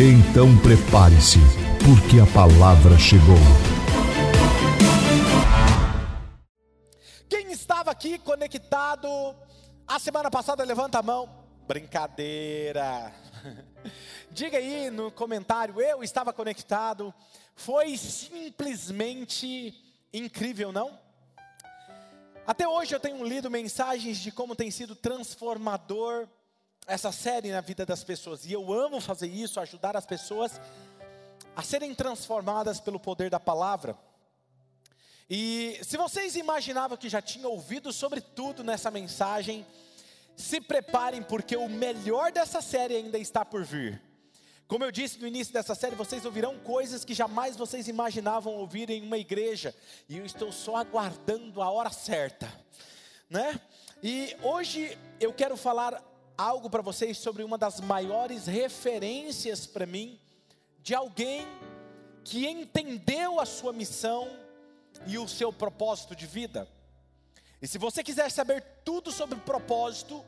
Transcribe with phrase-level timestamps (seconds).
[0.00, 1.40] Então prepare-se,
[1.84, 3.34] porque a palavra chegou.
[7.28, 9.08] Quem estava aqui conectado
[9.88, 11.28] a semana passada, levanta a mão.
[11.66, 13.12] Brincadeira.
[14.30, 17.12] Diga aí no comentário, eu estava conectado.
[17.56, 19.74] Foi simplesmente
[20.12, 20.96] incrível, não?
[22.46, 26.28] Até hoje eu tenho lido mensagens de como tem sido transformador
[26.88, 28.46] essa série na vida das pessoas.
[28.46, 30.58] E eu amo fazer isso, ajudar as pessoas
[31.54, 33.96] a serem transformadas pelo poder da palavra.
[35.28, 39.66] E se vocês imaginavam que já tinham ouvido sobre tudo nessa mensagem,
[40.34, 44.00] se preparem porque o melhor dessa série ainda está por vir.
[44.66, 48.88] Como eu disse no início dessa série, vocês ouvirão coisas que jamais vocês imaginavam ouvir
[48.88, 49.74] em uma igreja,
[50.08, 52.50] e eu estou só aguardando a hora certa,
[53.28, 53.60] né?
[54.02, 56.07] E hoje eu quero falar
[56.38, 60.20] algo para vocês sobre uma das maiores referências para mim
[60.80, 61.44] de alguém
[62.22, 64.30] que entendeu a sua missão
[65.04, 66.68] e o seu propósito de vida.
[67.60, 70.24] E se você quiser saber tudo sobre propósito,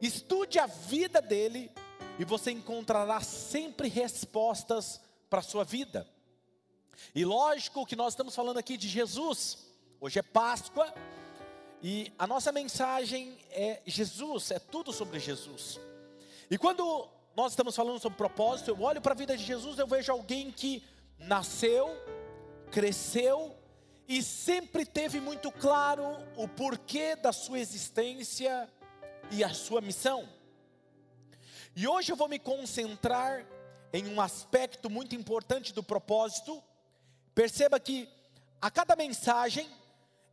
[0.00, 1.70] estude a vida dele
[2.18, 6.08] e você encontrará sempre respostas para a sua vida.
[7.14, 9.58] E lógico que nós estamos falando aqui de Jesus.
[10.00, 10.94] Hoje é Páscoa,
[11.86, 15.78] e a nossa mensagem é Jesus, é tudo sobre Jesus.
[16.50, 19.86] E quando nós estamos falando sobre propósito, eu olho para a vida de Jesus, eu
[19.86, 20.82] vejo alguém que
[21.18, 21.86] nasceu,
[22.70, 23.54] cresceu
[24.08, 28.66] e sempre teve muito claro o porquê da sua existência
[29.30, 30.26] e a sua missão.
[31.76, 33.46] E hoje eu vou me concentrar
[33.92, 36.64] em um aspecto muito importante do propósito.
[37.34, 38.08] Perceba que
[38.58, 39.68] a cada mensagem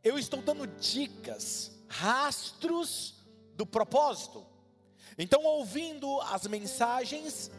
[0.02, 3.14] eu estou dando dicas, rastros
[3.54, 4.44] do propósito.
[5.16, 7.50] Então, ouvindo as mensagens,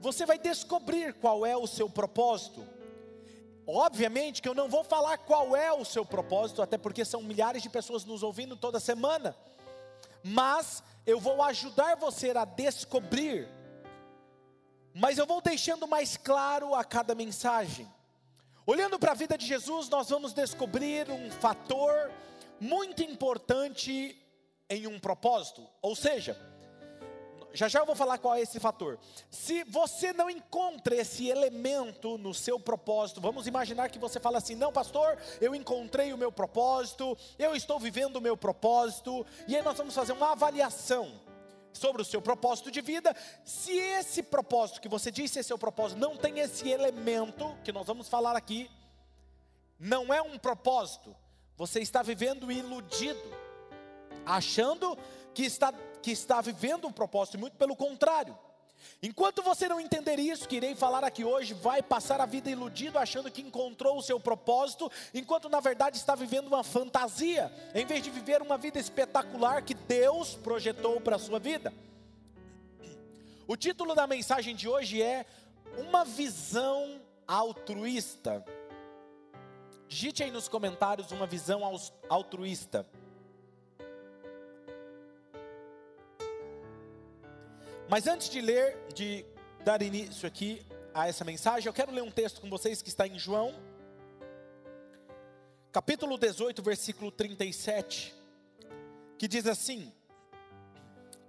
[0.00, 2.66] você vai descobrir qual é o seu propósito.
[3.66, 7.62] Obviamente que eu não vou falar qual é o seu propósito, até porque são milhares
[7.62, 9.36] de pessoas nos ouvindo toda semana.
[10.22, 13.48] Mas eu vou ajudar você a descobrir.
[14.92, 17.88] Mas eu vou deixando mais claro a cada mensagem.
[18.70, 21.92] Olhando para a vida de Jesus, nós vamos descobrir um fator
[22.60, 24.16] muito importante
[24.68, 25.66] em um propósito.
[25.82, 26.38] Ou seja,
[27.52, 28.96] já já eu vou falar qual é esse fator.
[29.28, 34.54] Se você não encontra esse elemento no seu propósito, vamos imaginar que você fala assim:
[34.54, 39.62] não, pastor, eu encontrei o meu propósito, eu estou vivendo o meu propósito, e aí
[39.62, 41.10] nós vamos fazer uma avaliação
[41.72, 43.14] sobre o seu propósito de vida.
[43.44, 47.86] Se esse propósito que você disse é seu propósito não tem esse elemento que nós
[47.86, 48.70] vamos falar aqui,
[49.78, 51.16] não é um propósito,
[51.56, 53.20] você está vivendo iludido,
[54.26, 54.96] achando
[55.32, 55.72] que está,
[56.02, 58.38] que está vivendo um propósito, muito pelo contrário.
[59.02, 62.98] Enquanto você não entender isso, que irei falar aqui hoje, vai passar a vida iludido,
[62.98, 68.02] achando que encontrou o seu propósito, enquanto na verdade está vivendo uma fantasia, em vez
[68.02, 71.72] de viver uma vida espetacular que Deus projetou para a sua vida.
[73.46, 75.26] O título da mensagem de hoje é
[75.76, 78.44] Uma Visão Altruísta.
[79.88, 81.62] Digite aí nos comentários uma visão
[82.08, 82.86] altruísta.
[87.90, 89.24] Mas antes de ler, de
[89.64, 90.64] dar início aqui
[90.94, 93.52] a essa mensagem, eu quero ler um texto com vocês que está em João,
[95.72, 98.14] capítulo 18, versículo 37,
[99.18, 99.92] que diz assim: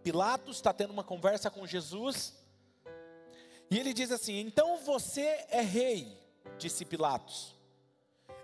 [0.03, 2.35] Pilatos está tendo uma conversa com Jesus,
[3.71, 6.15] e ele diz assim: Então você é rei,
[6.59, 7.55] disse Pilatos.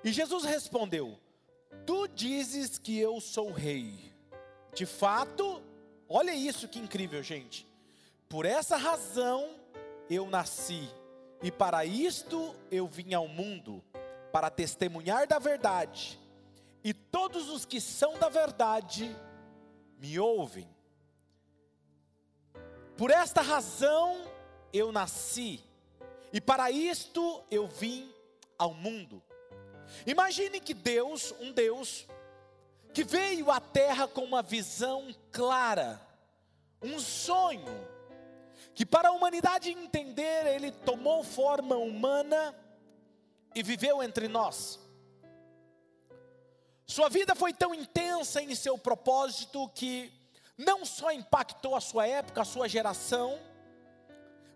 [0.04, 1.20] E Jesus respondeu:
[1.86, 4.12] Tu dizes que eu sou rei.
[4.74, 5.62] De fato,
[6.10, 7.67] olha isso que incrível, gente.
[8.30, 9.56] Por essa razão
[10.10, 10.90] eu nasci,
[11.42, 13.84] e para isto eu vim ao mundo,
[14.32, 16.20] para testemunhar da verdade,
[16.84, 19.16] e todos os que são da verdade
[19.98, 20.68] me ouvem.
[22.98, 24.30] Por esta razão
[24.74, 25.64] eu nasci,
[26.34, 28.12] e para isto eu vim
[28.58, 29.24] ao mundo.
[30.06, 32.06] Imagine que Deus, um Deus,
[32.94, 36.02] que veio à terra com uma visão clara,
[36.82, 37.97] um sonho,
[38.78, 42.54] que para a humanidade entender, ele tomou forma humana
[43.56, 44.80] e viveu entre nós.
[46.86, 50.14] Sua vida foi tão intensa em seu propósito que
[50.56, 53.40] não só impactou a sua época, a sua geração,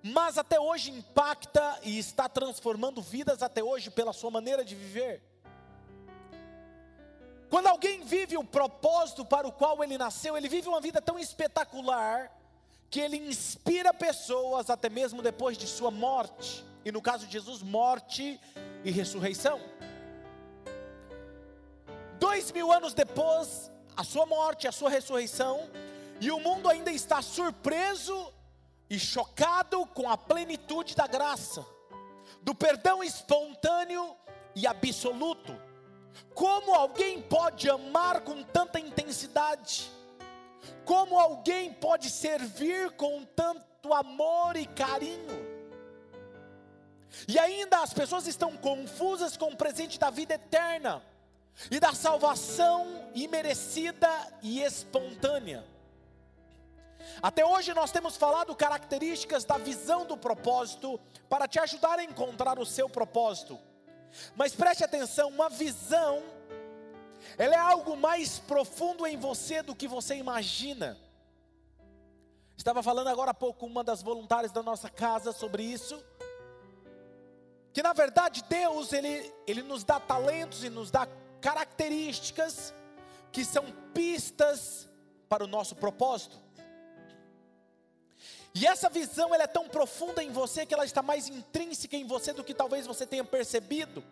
[0.04, 5.24] mas até hoje impacta e está transformando vidas até hoje pela sua maneira de viver.
[7.50, 11.18] Quando alguém vive o propósito para o qual ele nasceu, ele vive uma vida tão
[11.18, 12.32] espetacular
[12.92, 16.66] que ele inspira pessoas até mesmo depois de sua morte.
[16.84, 18.38] E no caso de Jesus, morte
[18.84, 19.62] e ressurreição.
[22.20, 25.70] Dois mil anos depois, a sua morte, a sua ressurreição,
[26.20, 28.32] e o mundo ainda está surpreso
[28.90, 31.66] e chocado com a plenitude da graça,
[32.42, 34.16] do perdão espontâneo
[34.54, 35.58] e absoluto.
[36.36, 39.90] Como alguém pode amar com tanta intensidade?
[40.86, 45.52] Como alguém pode servir com tanto amor e carinho?
[47.28, 51.04] E ainda as pessoas estão confusas com o presente da vida eterna
[51.70, 54.10] e da salvação imerecida
[54.42, 55.64] e espontânea.
[57.22, 61.00] Até hoje nós temos falado características da visão do propósito
[61.30, 63.60] para te ajudar a encontrar o seu propósito.
[64.36, 66.22] Mas preste atenção, uma visão
[67.38, 70.98] ela é algo mais profundo em você do que você imagina.
[72.58, 76.04] Estava falando agora há pouco uma das voluntárias da nossa casa sobre isso.
[77.74, 81.08] Que na verdade Deus, Ele, Ele nos dá talentos e nos dá
[81.40, 82.74] características
[83.32, 84.88] que são pistas
[85.28, 86.38] para o nosso propósito.
[88.54, 92.06] E essa visão ela é tão profunda em você que ela está mais intrínseca em
[92.06, 94.04] você do que talvez você tenha percebido.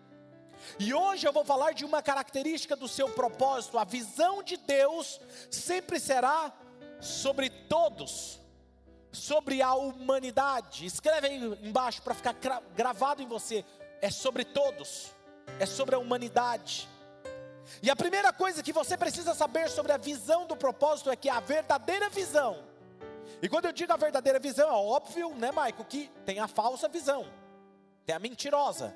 [0.79, 3.77] E hoje eu vou falar de uma característica do seu propósito.
[3.77, 5.19] A visão de Deus
[5.49, 6.53] sempre será
[6.99, 8.39] sobre todos,
[9.11, 10.85] sobre a humanidade.
[10.85, 12.35] Escreve aí embaixo para ficar
[12.75, 13.65] gravado em você.
[14.01, 15.11] É sobre todos,
[15.59, 16.87] é sobre a humanidade.
[17.81, 21.29] E a primeira coisa que você precisa saber sobre a visão do propósito é que
[21.29, 22.63] a verdadeira visão,
[23.41, 26.87] e quando eu digo a verdadeira visão, é óbvio, né, Maico, que tem a falsa
[26.89, 27.25] visão,
[28.05, 28.93] tem a mentirosa.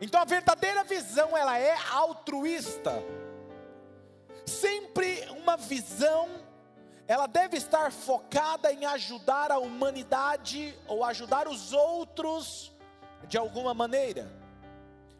[0.00, 2.92] Então a verdadeira visão ela é altruísta.
[4.46, 6.28] Sempre uma visão
[7.06, 12.72] ela deve estar focada em ajudar a humanidade ou ajudar os outros
[13.26, 14.30] de alguma maneira.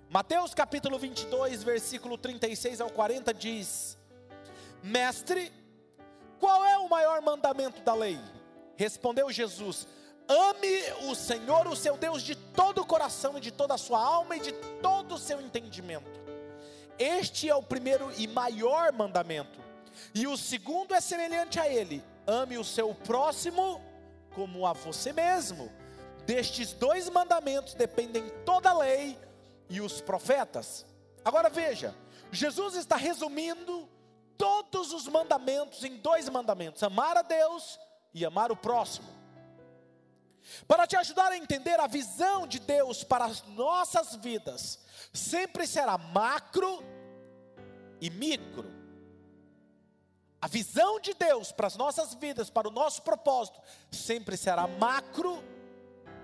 [0.09, 3.99] Mateus capítulo 22, versículo 36 ao 40 diz:
[4.83, 5.53] Mestre,
[6.39, 8.19] qual é o maior mandamento da lei?
[8.77, 9.87] Respondeu Jesus:
[10.31, 14.01] Ame o Senhor, o seu Deus, de todo o coração e de toda a sua
[14.01, 16.21] alma e de todo o seu entendimento.
[16.97, 19.59] Este é o primeiro e maior mandamento.
[20.15, 23.83] E o segundo é semelhante a ele: ame o seu próximo
[24.33, 25.69] como a você mesmo.
[26.25, 29.19] Destes dois mandamentos dependem toda a lei
[29.69, 30.87] e os profetas.
[31.25, 31.93] Agora veja,
[32.31, 33.89] Jesus está resumindo
[34.39, 37.81] todos os mandamentos em dois mandamentos: amar a Deus
[38.15, 39.20] e amar o próximo.
[40.67, 44.79] Para te ajudar a entender a visão de Deus para as nossas vidas,
[45.13, 46.83] sempre será macro
[48.01, 48.71] e micro.
[50.41, 53.61] A visão de Deus para as nossas vidas, para o nosso propósito,
[53.91, 55.45] sempre será macro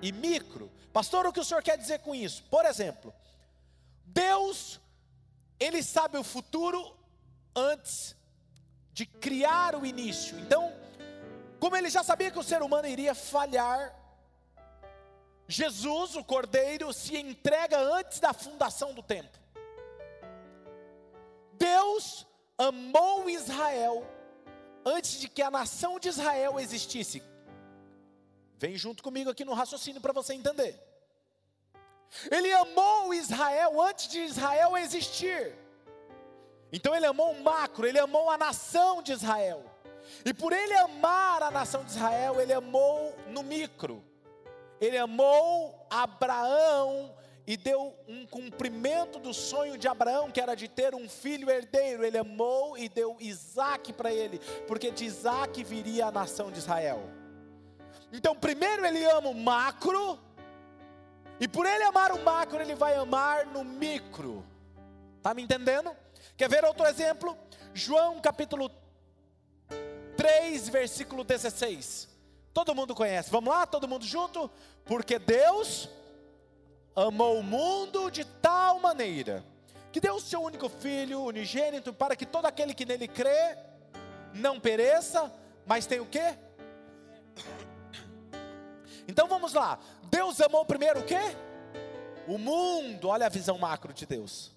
[0.01, 0.71] e micro.
[0.93, 2.43] Pastor, o que o senhor quer dizer com isso?
[2.45, 3.15] Por exemplo,
[4.07, 4.81] Deus,
[5.61, 6.97] Ele sabe o futuro
[7.55, 8.17] antes
[8.93, 10.39] de criar o início.
[10.39, 10.73] Então,
[11.61, 13.95] como Ele já sabia que o ser humano iria falhar,
[15.49, 19.39] Jesus, o Cordeiro, se entrega antes da fundação do tempo.
[21.53, 22.27] Deus
[22.59, 24.07] amou Israel
[24.85, 27.23] antes de que a nação de Israel existisse.
[28.59, 30.81] Vem junto comigo aqui no raciocínio para você entender.
[32.31, 35.55] Ele amou Israel antes de Israel existir.
[36.73, 39.65] Então ele amou o macro, ele amou a nação de Israel.
[40.25, 44.03] E por ele amar a nação de Israel, ele amou no micro.
[44.81, 47.15] Ele amou Abraão
[47.47, 52.05] e deu um cumprimento do sonho de Abraão, que era de ter um filho herdeiro.
[52.05, 57.03] Ele amou e deu Isaac para ele, porque de Isaac viria a nação de Israel.
[58.13, 60.19] Então, primeiro ele ama o macro,
[61.39, 64.45] e por ele amar o macro, ele vai amar no micro.
[65.19, 65.95] Está me entendendo?
[66.37, 67.37] Quer ver outro exemplo?
[67.75, 68.71] João capítulo
[70.17, 72.16] 3, versículo 16.
[72.57, 73.31] Todo mundo conhece.
[73.31, 74.51] Vamos lá, todo mundo junto?
[74.87, 75.91] Porque Deus
[76.95, 79.45] amou o mundo de tal maneira
[79.93, 83.59] que deu o seu único filho unigênito para que todo aquele que nele crê
[84.33, 85.31] não pereça,
[85.67, 86.35] mas tem o quê?
[89.07, 89.79] Então vamos lá.
[90.05, 91.21] Deus amou primeiro o quê?
[92.27, 93.09] O mundo.
[93.09, 94.51] Olha a visão macro de Deus.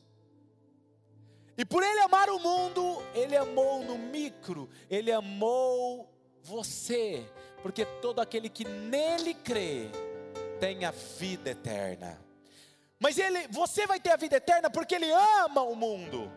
[1.58, 6.10] E por ele amar o mundo, ele amou no micro, ele amou
[6.42, 7.30] você,
[7.62, 9.90] porque todo aquele que nele crê
[10.60, 12.20] tem a vida eterna.
[13.00, 16.30] Mas ele, você vai ter a vida eterna porque ele ama o mundo.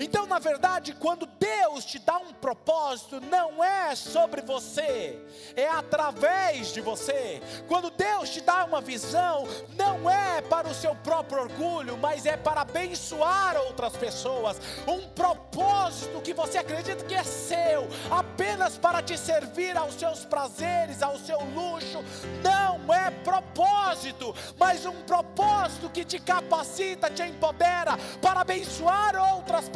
[0.00, 5.18] Então, na verdade, quando Deus te dá um propósito, não é sobre você,
[5.56, 7.40] é através de você.
[7.68, 9.46] Quando Deus te dá uma visão,
[9.76, 14.60] não é para o seu próprio orgulho, mas é para abençoar outras pessoas.
[14.86, 21.02] Um propósito que você acredita que é seu, apenas para te servir aos seus prazeres,
[21.02, 22.04] ao seu luxo,
[22.42, 29.69] não é propósito, mas um propósito que te capacita, te empodera para abençoar outras pessoas,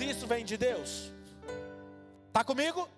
[0.00, 1.12] isso vem de Deus.
[2.28, 2.88] Está comigo?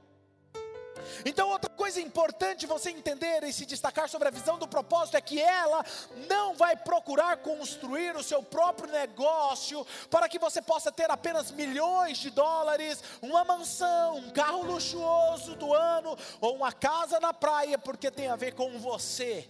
[1.25, 5.21] Então, outra coisa importante você entender e se destacar sobre a visão do propósito é
[5.21, 5.85] que ela
[6.29, 12.19] não vai procurar construir o seu próprio negócio para que você possa ter apenas milhões
[12.19, 18.11] de dólares, uma mansão, um carro luxuoso do ano ou uma casa na praia, porque
[18.11, 19.49] tem a ver com você.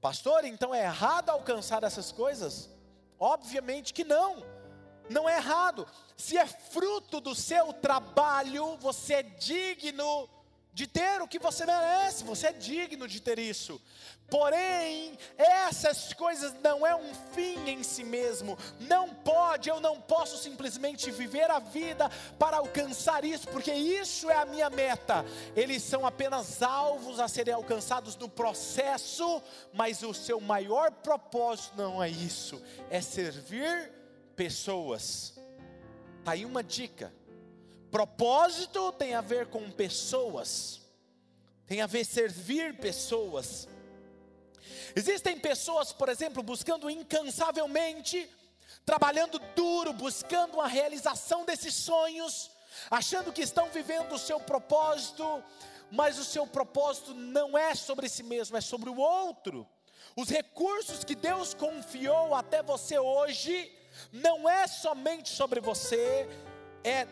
[0.00, 2.70] Pastor, então é errado alcançar essas coisas?
[3.18, 4.49] Obviamente que não
[5.10, 5.86] não é errado.
[6.16, 10.28] Se é fruto do seu trabalho, você é digno
[10.72, 13.80] de ter o que você merece, você é digno de ter isso.
[14.30, 18.56] Porém, essas coisas não é um fim em si mesmo.
[18.78, 24.36] Não pode, eu não posso simplesmente viver a vida para alcançar isso, porque isso é
[24.36, 25.24] a minha meta.
[25.56, 32.00] Eles são apenas alvos a serem alcançados no processo, mas o seu maior propósito não
[32.00, 33.99] é isso, é servir
[34.40, 35.34] pessoas.
[36.18, 37.12] Está aí uma dica.
[37.90, 40.80] Propósito tem a ver com pessoas,
[41.66, 43.68] tem a ver servir pessoas.
[44.96, 48.30] Existem pessoas, por exemplo, buscando incansavelmente,
[48.86, 52.50] trabalhando duro, buscando a realização desses sonhos,
[52.90, 55.44] achando que estão vivendo o seu propósito,
[55.90, 59.68] mas o seu propósito não é sobre si mesmo, é sobre o outro.
[60.16, 63.76] Os recursos que Deus confiou até você hoje
[64.12, 66.28] não é somente sobre você,
[66.84, 67.06] é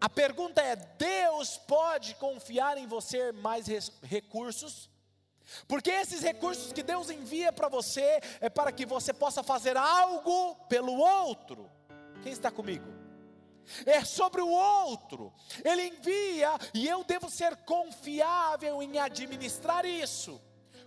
[0.00, 3.66] a pergunta é: Deus pode confiar em você mais
[4.02, 4.90] recursos?
[5.66, 10.56] Porque esses recursos que Deus envia para você é para que você possa fazer algo
[10.68, 11.70] pelo outro.
[12.22, 12.86] Quem está comigo?
[13.86, 15.32] É sobre o outro.
[15.64, 20.40] Ele envia e eu devo ser confiável em administrar isso.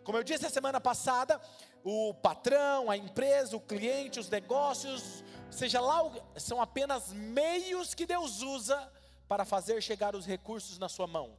[0.03, 1.41] Como eu disse a semana passada,
[1.83, 5.23] o patrão, a empresa, o cliente, os negócios,
[5.57, 6.03] seja lá,
[6.35, 8.91] são apenas meios que Deus usa
[9.27, 11.37] para fazer chegar os recursos na sua mão.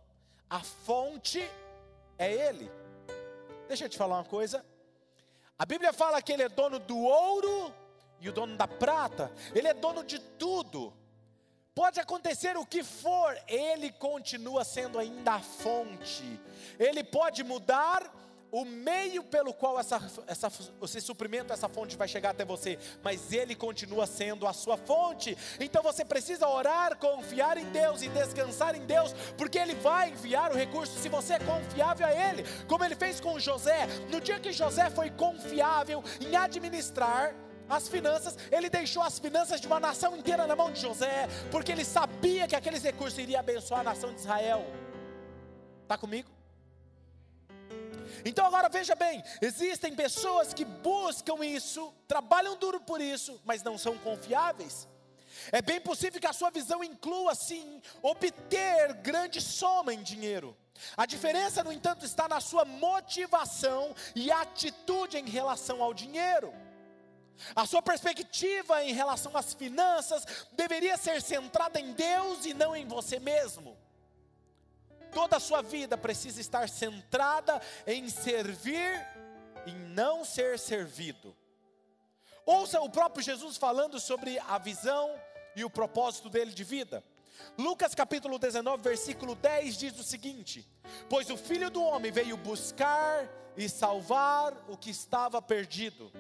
[0.51, 1.41] A fonte
[2.19, 2.71] é Ele.
[3.69, 4.65] Deixa eu te falar uma coisa.
[5.59, 7.73] A Bíblia fala que Ele é dono do ouro
[8.21, 9.31] e o dono da prata.
[9.55, 10.93] Ele é dono de tudo.
[11.75, 16.41] Pode acontecer o que for, Ele continua sendo ainda a fonte.
[16.77, 18.13] Ele pode mudar
[18.51, 20.51] o meio pelo qual essa, essa,
[20.83, 25.37] esse suprimento, essa fonte vai chegar até você, mas ele continua sendo a sua fonte.
[25.61, 30.51] Então você precisa orar, confiar em Deus e descansar em Deus, porque ele vai enviar
[30.51, 33.87] o recurso se você é confiável a ele, como ele fez com José.
[34.11, 37.35] No dia que José foi confiável em administrar,
[37.69, 41.71] as finanças, ele deixou as finanças de uma nação inteira na mão de José, porque
[41.71, 44.65] ele sabia que aqueles recursos iriam abençoar a nação de Israel.
[45.83, 46.38] Está comigo?
[48.25, 53.79] Então agora veja bem: existem pessoas que buscam isso, trabalham duro por isso, mas não
[53.79, 54.89] são confiáveis.
[55.53, 60.57] É bem possível que a sua visão inclua, sim, obter grande soma em dinheiro.
[60.97, 66.53] A diferença, no entanto, está na sua motivação e atitude em relação ao dinheiro.
[67.55, 72.87] A sua perspectiva em relação às finanças deveria ser centrada em Deus e não em
[72.87, 73.77] você mesmo.
[75.13, 79.07] Toda a sua vida precisa estar centrada em servir
[79.67, 81.37] e não ser servido.
[82.47, 85.15] Ouça o próprio Jesus falando sobre a visão
[85.55, 87.05] e o propósito dele de vida.
[87.57, 90.67] Lucas capítulo 19, versículo 10 diz o seguinte:
[91.09, 96.11] Pois o filho do homem veio buscar e salvar o que estava perdido.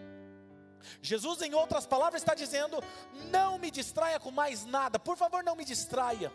[1.00, 2.83] Jesus, em outras palavras, está dizendo:
[3.30, 6.33] Não me distraia com mais nada, por favor, não me distraia.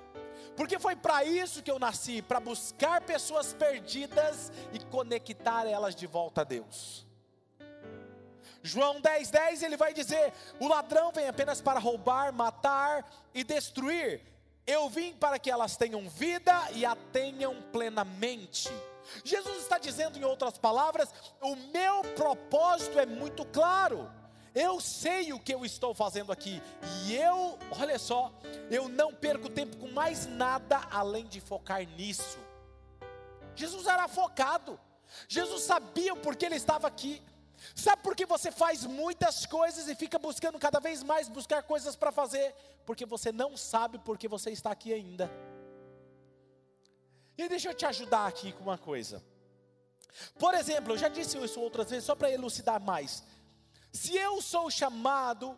[0.55, 6.07] Porque foi para isso que eu nasci, para buscar pessoas perdidas e conectar elas de
[6.07, 7.05] volta a Deus.
[8.61, 14.21] João 10,10 10, ele vai dizer: O ladrão vem apenas para roubar, matar e destruir.
[14.65, 18.69] Eu vim para que elas tenham vida e a tenham plenamente.
[19.23, 24.09] Jesus está dizendo dizendo, em outras palavras, o meu propósito é muito claro.
[24.55, 26.61] Eu sei o que eu estou fazendo aqui.
[27.05, 28.31] E eu, olha só,
[28.69, 32.37] eu não perco tempo com mais nada além de focar nisso.
[33.55, 34.79] Jesus era focado.
[35.27, 37.21] Jesus sabia o porquê ele estava aqui.
[37.75, 41.95] Sabe por que você faz muitas coisas e fica buscando cada vez mais buscar coisas
[41.95, 42.53] para fazer?
[42.85, 45.31] Porque você não sabe por que você está aqui ainda.
[47.37, 49.23] E deixa eu te ajudar aqui com uma coisa.
[50.37, 53.23] Por exemplo, eu já disse isso outras vezes, só para elucidar mais.
[53.93, 55.55] Se eu sou chamado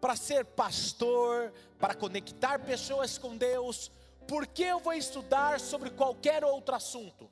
[0.00, 3.90] para ser pastor, para conectar pessoas com Deus,
[4.28, 7.28] por que eu vou estudar sobre qualquer outro assunto?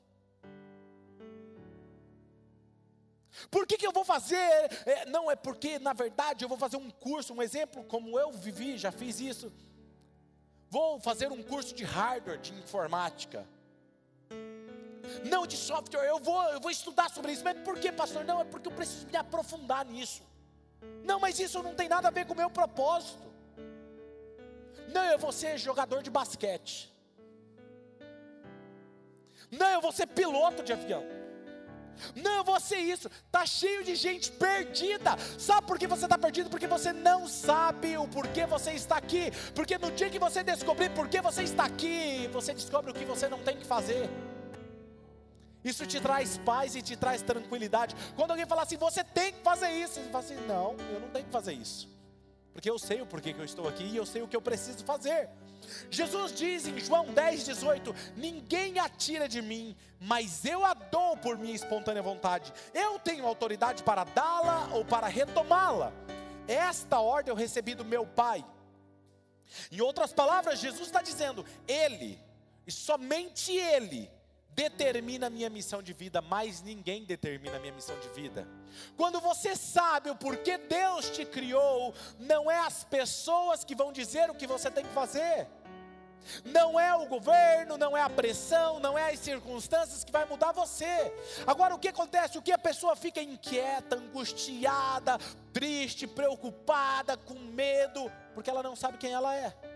[3.51, 4.37] Por que, que eu vou fazer?
[4.85, 8.33] É, não, é porque, na verdade, eu vou fazer um curso, um exemplo, como eu
[8.33, 9.53] vivi, já fiz isso.
[10.69, 13.47] Vou fazer um curso de hardware, de informática.
[15.25, 17.45] Não de software, eu vou, eu vou estudar sobre isso.
[17.45, 18.25] Mas por que, pastor?
[18.25, 20.32] Não, é porque eu preciso me aprofundar nisso.
[21.05, 23.31] Não, mas isso não tem nada a ver com o meu propósito.
[24.89, 26.93] Não, eu vou ser jogador de basquete.
[29.51, 31.05] Não, eu vou ser piloto de avião.
[32.15, 33.11] Não, eu vou ser isso.
[33.31, 35.17] Tá cheio de gente perdida.
[35.39, 36.51] Sabe por que você está perdido?
[36.51, 39.31] Porque você não sabe o porquê você está aqui.
[39.55, 43.05] Porque no dia que você descobrir por que você está aqui, você descobre o que
[43.05, 44.09] você não tem que fazer.
[45.64, 47.95] Isso te traz paz e te traz tranquilidade.
[48.16, 51.09] Quando alguém fala assim, você tem que fazer isso, você fala assim, não, eu não
[51.09, 51.88] tenho que fazer isso.
[52.52, 54.42] Porque eu sei o porquê que eu estou aqui e eu sei o que eu
[54.42, 55.28] preciso fazer.
[55.90, 61.38] Jesus diz em João 10, 18: Ninguém atira de mim, mas eu a dou por
[61.38, 62.52] minha espontânea vontade.
[62.75, 65.92] Eu tenho autoridade para dá-la ou para retomá-la.
[66.47, 68.45] Esta ordem eu recebi do meu Pai.
[69.71, 72.19] Em outras palavras, Jesus está dizendo: Ele,
[72.66, 74.11] e somente Ele,
[74.54, 78.47] determina a minha missão de vida, mas ninguém determina a minha missão de vida.
[78.97, 84.30] Quando você sabe o porquê Deus te criou, não é as pessoas que vão dizer
[84.30, 85.47] o que você tem que fazer.
[86.45, 90.52] Não é o governo, não é a pressão, não é as circunstâncias que vai mudar
[90.52, 91.12] você.
[91.47, 92.38] Agora o que acontece?
[92.38, 95.19] O que a pessoa fica inquieta, angustiada,
[95.52, 99.72] triste, preocupada, com medo, porque ela não sabe quem ela é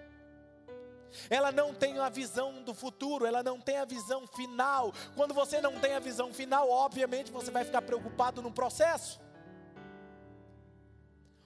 [1.30, 4.92] ela não tem a visão do futuro, ela não tem a visão final.
[5.14, 9.20] Quando você não tem a visão final, obviamente você vai ficar preocupado no processo.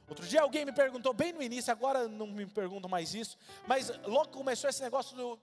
[0.08, 3.90] Outro dia alguém me perguntou, bem no início, agora não me pergunto mais isso, mas
[4.04, 5.38] logo começou esse negócio do,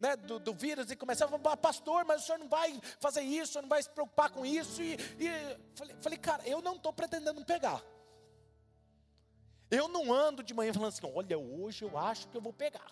[0.00, 3.20] né, do, do, vírus e começava a falar, pastor, mas o senhor não vai fazer
[3.20, 4.80] isso, não vai se preocupar com isso.
[4.80, 7.82] E, e falei, falei, cara, eu não estou pretendendo pegar.
[9.70, 12.90] Eu não ando de manhã falando assim, olha, hoje eu acho que eu vou pegar.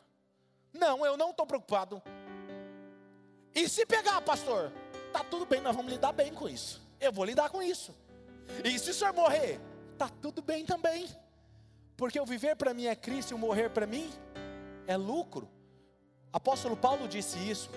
[0.78, 2.00] Não, eu não estou preocupado.
[3.54, 4.72] E se pegar, pastor?
[5.12, 6.80] Tá tudo bem, nós vamos lidar bem com isso.
[7.00, 7.94] Eu vou lidar com isso.
[8.64, 9.60] E se o senhor morrer?
[9.98, 11.08] Tá tudo bem também.
[11.96, 14.08] Porque o viver para mim é Cristo e o morrer para mim
[14.86, 15.48] é lucro.
[16.32, 17.68] Apóstolo Paulo disse isso.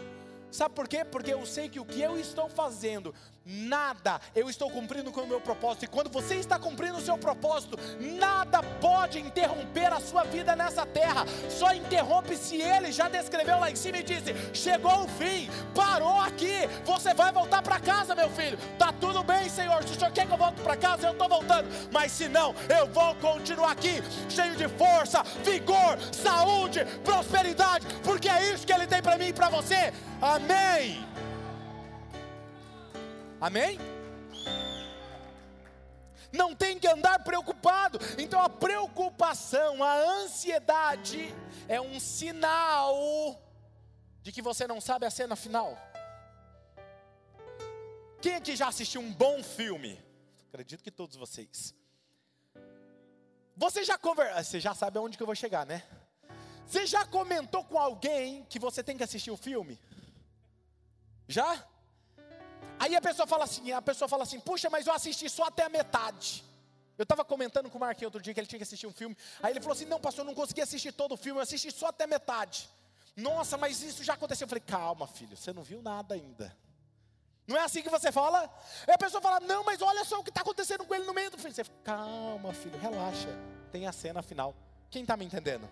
[0.51, 1.05] Sabe por quê?
[1.05, 5.27] Porque eu sei que o que eu estou fazendo, nada eu estou cumprindo com o
[5.27, 5.85] meu propósito.
[5.85, 10.85] E quando você está cumprindo o seu propósito, nada pode interromper a sua vida nessa
[10.85, 11.25] terra.
[11.49, 16.19] Só interrompe se ele já descreveu lá em cima e disse: chegou o fim, parou
[16.19, 16.67] aqui.
[16.83, 18.57] Você vai voltar para casa, meu filho.
[18.77, 19.81] Tá tudo bem, Senhor.
[19.83, 21.69] Se o Senhor quer que eu volte para casa, eu estou voltando.
[21.91, 28.53] Mas se não, eu vou continuar aqui, cheio de força, vigor, saúde, prosperidade, porque é
[28.53, 29.93] isso que Ele tem para mim e para você.
[30.21, 31.03] Amém.
[33.39, 33.79] Amém?
[36.31, 37.99] Não tem que andar preocupado.
[38.19, 41.34] Então a preocupação, a ansiedade
[41.67, 43.41] é um sinal
[44.21, 45.75] de que você não sabe a cena final.
[48.21, 49.99] Quem aqui já assistiu um bom filme?
[50.49, 51.73] Acredito que todos vocês.
[53.57, 55.84] Você já conversa, você já sabe aonde que eu vou chegar, né?
[56.67, 59.79] Você já comentou com alguém que você tem que assistir o filme?
[61.31, 61.65] Já?
[62.77, 65.63] Aí a pessoa fala assim, a pessoa fala assim, puxa, mas eu assisti só até
[65.63, 66.43] a metade.
[66.97, 69.17] Eu estava comentando com o Marquinhos outro dia que ele tinha que assistir um filme.
[69.41, 71.71] Aí ele falou assim: não, pastor, eu não consegui assistir todo o filme, eu assisti
[71.71, 72.69] só até metade.
[73.15, 74.45] Nossa, mas isso já aconteceu.
[74.45, 76.55] Eu falei, calma, filho, você não viu nada ainda.
[77.47, 78.41] Não é assim que você fala?
[78.87, 81.13] Aí a pessoa fala, não, mas olha só o que está acontecendo com ele no
[81.13, 81.53] meio do filme.
[81.53, 83.29] Você fala, calma, filho, relaxa.
[83.71, 84.55] Tem a cena final.
[84.89, 85.67] Quem está me entendendo?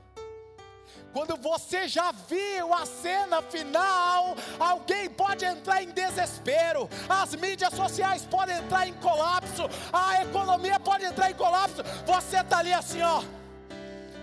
[1.12, 8.26] Quando você já viu a cena final, alguém pode entrar em desespero, as mídias sociais
[8.26, 11.84] podem entrar em colapso, a economia pode entrar em colapso.
[12.06, 13.24] Você está ali assim, ó.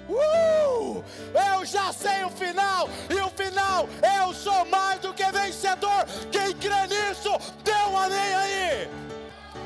[0.08, 1.04] Uh,
[1.52, 3.88] eu já sei o final, e o final,
[4.20, 6.06] eu sou mais do que vencedor.
[6.30, 7.30] Quem crê nisso,
[7.64, 8.88] dê um amém aí.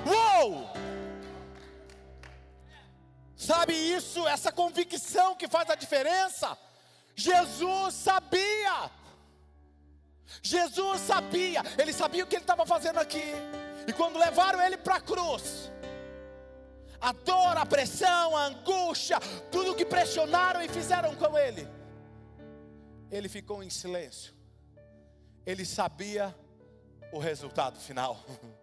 [0.07, 0.71] Uou!
[3.37, 6.57] Sabe isso, essa convicção que faz a diferença?
[7.15, 8.91] Jesus sabia.
[10.43, 13.25] Jesus sabia, ele sabia o que ele estava fazendo aqui.
[13.87, 15.71] E quando levaram ele para a cruz,
[17.01, 19.19] a dor, a pressão, a angústia,
[19.51, 21.67] tudo que pressionaram e fizeram com ele,
[23.11, 24.35] ele ficou em silêncio.
[25.45, 26.35] Ele sabia
[27.13, 28.23] o resultado final.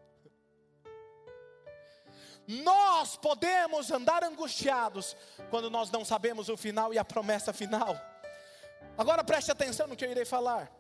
[2.48, 5.18] Nós podemos andar angustiados
[5.50, 8.00] quando nós não sabemos o final e a promessa final.
[8.98, 10.72] Agora preste atenção no que eu irei falar.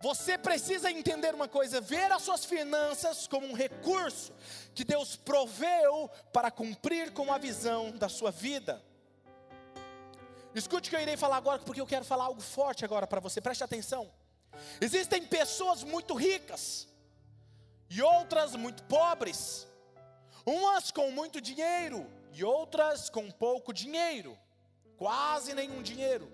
[0.00, 4.32] Você precisa entender uma coisa: ver as suas finanças como um recurso
[4.74, 8.84] que Deus proveu para cumprir com a visão da sua vida.
[10.54, 13.18] Escute o que eu irei falar agora, porque eu quero falar algo forte agora para
[13.18, 14.12] você, preste atenção.
[14.80, 16.86] Existem pessoas muito ricas
[17.88, 19.66] e outras muito pobres,
[20.44, 24.38] umas com muito dinheiro e outras com pouco dinheiro,
[24.96, 26.30] quase nenhum dinheiro.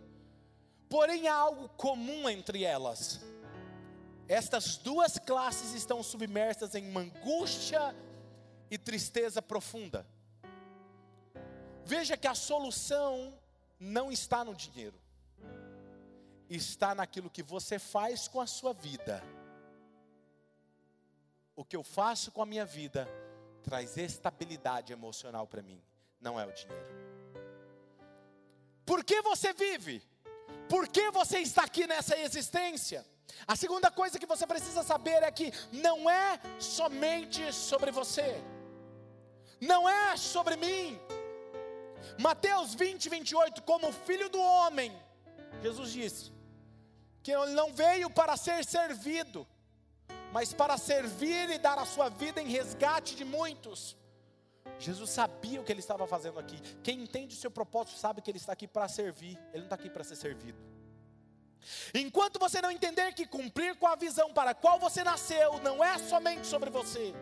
[0.91, 3.21] Porém, há algo comum entre elas
[4.31, 7.93] estas duas classes estão submersas em uma angústia
[8.71, 10.07] e tristeza profunda.
[11.85, 13.37] Veja que a solução
[13.77, 14.97] não está no dinheiro,
[16.49, 19.21] está naquilo que você faz com a sua vida.
[21.57, 23.09] O que eu faço com a minha vida
[23.65, 25.83] traz estabilidade emocional para mim,
[26.21, 26.87] não é o dinheiro.
[28.87, 30.01] Por que você vive?
[30.73, 33.05] Por que você está aqui nessa existência?
[33.47, 38.41] A segunda coisa que você precisa saber é que não é somente sobre você,
[39.61, 40.99] não é sobre mim.
[42.19, 44.97] Mateus 20, 28, como filho do homem,
[45.61, 46.33] Jesus disse
[47.21, 49.45] que ele não veio para ser servido,
[50.33, 53.97] mas para servir e dar a sua vida em resgate de muitos.
[54.79, 56.59] Jesus sabia o que ele estava fazendo aqui.
[56.83, 59.75] Quem entende o seu propósito sabe que ele está aqui para servir, ele não está
[59.75, 60.59] aqui para ser servido.
[61.95, 65.85] Enquanto você não entender que cumprir com a visão para a qual você nasceu não
[65.85, 67.15] é somente sobre você,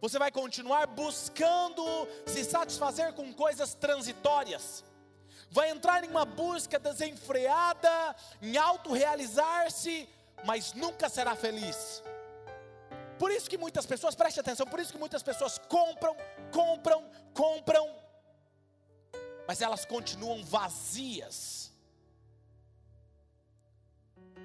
[0.00, 1.84] você vai continuar buscando
[2.26, 4.84] se satisfazer com coisas transitórias,
[5.50, 10.08] vai entrar em uma busca desenfreada, em autorrealizar-se,
[10.44, 12.02] mas nunca será feliz.
[13.18, 16.16] Por isso que muitas pessoas, preste atenção, por isso que muitas pessoas compram,
[16.52, 17.88] compram, compram,
[19.46, 21.72] mas elas continuam vazias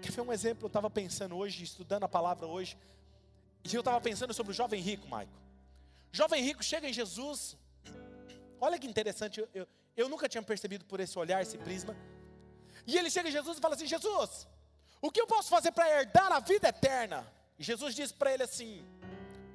[0.01, 0.65] Quer ver um exemplo?
[0.65, 2.77] Eu estava pensando hoje, estudando a palavra hoje,
[3.63, 5.33] e eu estava pensando sobre o jovem rico, Maico.
[6.11, 7.57] Jovem rico chega em Jesus,
[8.61, 11.95] olha que interessante, eu, eu, eu nunca tinha percebido por esse olhar, esse prisma.
[12.85, 14.47] E ele chega em Jesus e fala assim: Jesus,
[15.01, 17.27] o que eu posso fazer para herdar a vida eterna?
[17.59, 18.85] E Jesus diz para ele assim: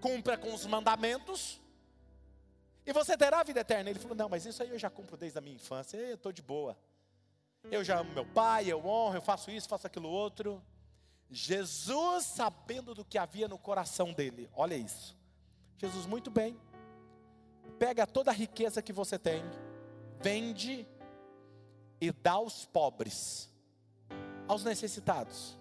[0.01, 1.62] cumpra com os mandamentos,
[2.85, 3.90] e você terá a vida eterna.
[3.90, 6.33] Ele falou: Não, mas isso aí eu já cumpro desde a minha infância, eu estou
[6.33, 6.77] de boa.
[7.71, 10.62] Eu já amo meu pai, eu honro, eu faço isso, faço aquilo outro.
[11.31, 15.16] Jesus, sabendo do que havia no coração dele, olha isso.
[15.79, 16.61] Jesus, muito bem,
[17.79, 19.42] pega toda a riqueza que você tem,
[20.21, 20.87] vende
[22.01, 23.49] e dá aos pobres,
[24.47, 25.57] aos necessitados,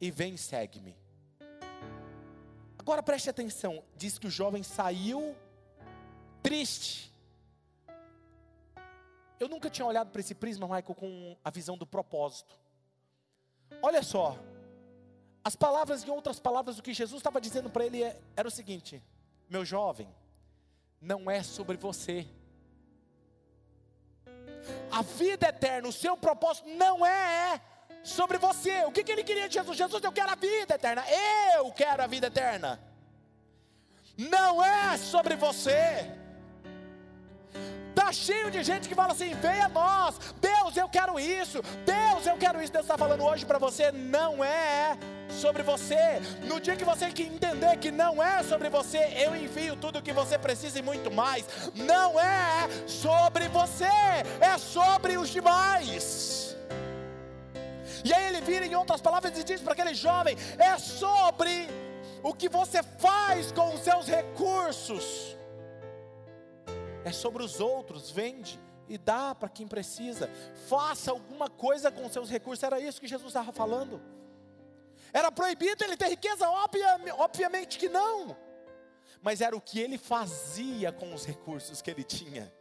[0.00, 0.96] e vem segue-me.
[2.78, 5.34] Agora preste atenção, diz que o jovem saiu
[6.44, 7.10] triste,
[9.40, 12.54] eu nunca tinha olhado para esse prisma, Michael, com a visão do propósito.
[13.82, 14.38] Olha só,
[15.42, 18.50] as palavras, em outras palavras, o que Jesus estava dizendo para ele é, era o
[18.50, 19.02] seguinte:
[19.48, 20.06] meu jovem,
[21.00, 22.26] não é sobre você.
[24.90, 27.60] A vida eterna, o seu propósito não é
[28.02, 28.84] sobre você.
[28.84, 29.76] O que, que ele queria de Jesus?
[29.76, 31.04] Jesus, eu quero a vida eterna.
[31.56, 32.80] Eu quero a vida eterna.
[34.16, 36.23] Não é sobre você.
[38.14, 42.62] Cheio de gente que fala assim: venha nós, Deus, eu quero isso, Deus, eu quero
[42.62, 42.72] isso.
[42.72, 44.96] Deus está falando hoje para você: não é
[45.28, 46.20] sobre você.
[46.44, 50.12] No dia que você entender que não é sobre você, eu envio tudo o que
[50.12, 51.44] você precisa e muito mais.
[51.74, 53.84] Não é sobre você,
[54.40, 56.56] é sobre os demais.
[58.04, 61.68] E aí ele vira em outras palavras e diz para aquele jovem: é sobre
[62.22, 65.33] o que você faz com os seus recursos
[67.04, 70.28] é sobre os outros, vende e dá para quem precisa.
[70.68, 72.62] Faça alguma coisa com seus recursos.
[72.62, 74.00] Era isso que Jesus estava falando.
[75.12, 76.48] Era proibido ele ter riqueza?
[76.48, 78.36] Obvia, obviamente que não.
[79.22, 82.52] Mas era o que ele fazia com os recursos que ele tinha.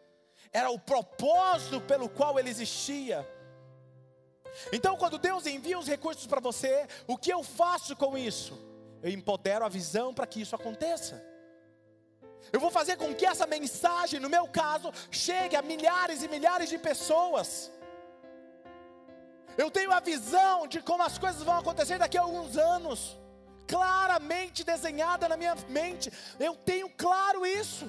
[0.51, 3.27] Era o propósito pelo qual ele existia.
[4.71, 8.57] Então, quando Deus envia os recursos para você, o que eu faço com isso?
[9.01, 11.32] Eu empodero a visão para que isso aconteça.
[12.51, 16.69] Eu vou fazer com que essa mensagem, no meu caso, chegue a milhares e milhares
[16.69, 17.71] de pessoas.
[19.57, 23.17] Eu tenho a visão de como as coisas vão acontecer daqui a alguns anos,
[23.67, 26.11] claramente desenhada na minha mente.
[26.39, 27.85] Eu tenho claro isso.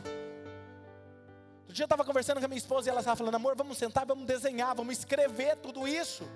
[1.62, 3.78] Outro dia eu estava conversando com a minha esposa e ela estava falando: amor, vamos
[3.78, 6.28] sentar, vamos desenhar, vamos escrever tudo isso.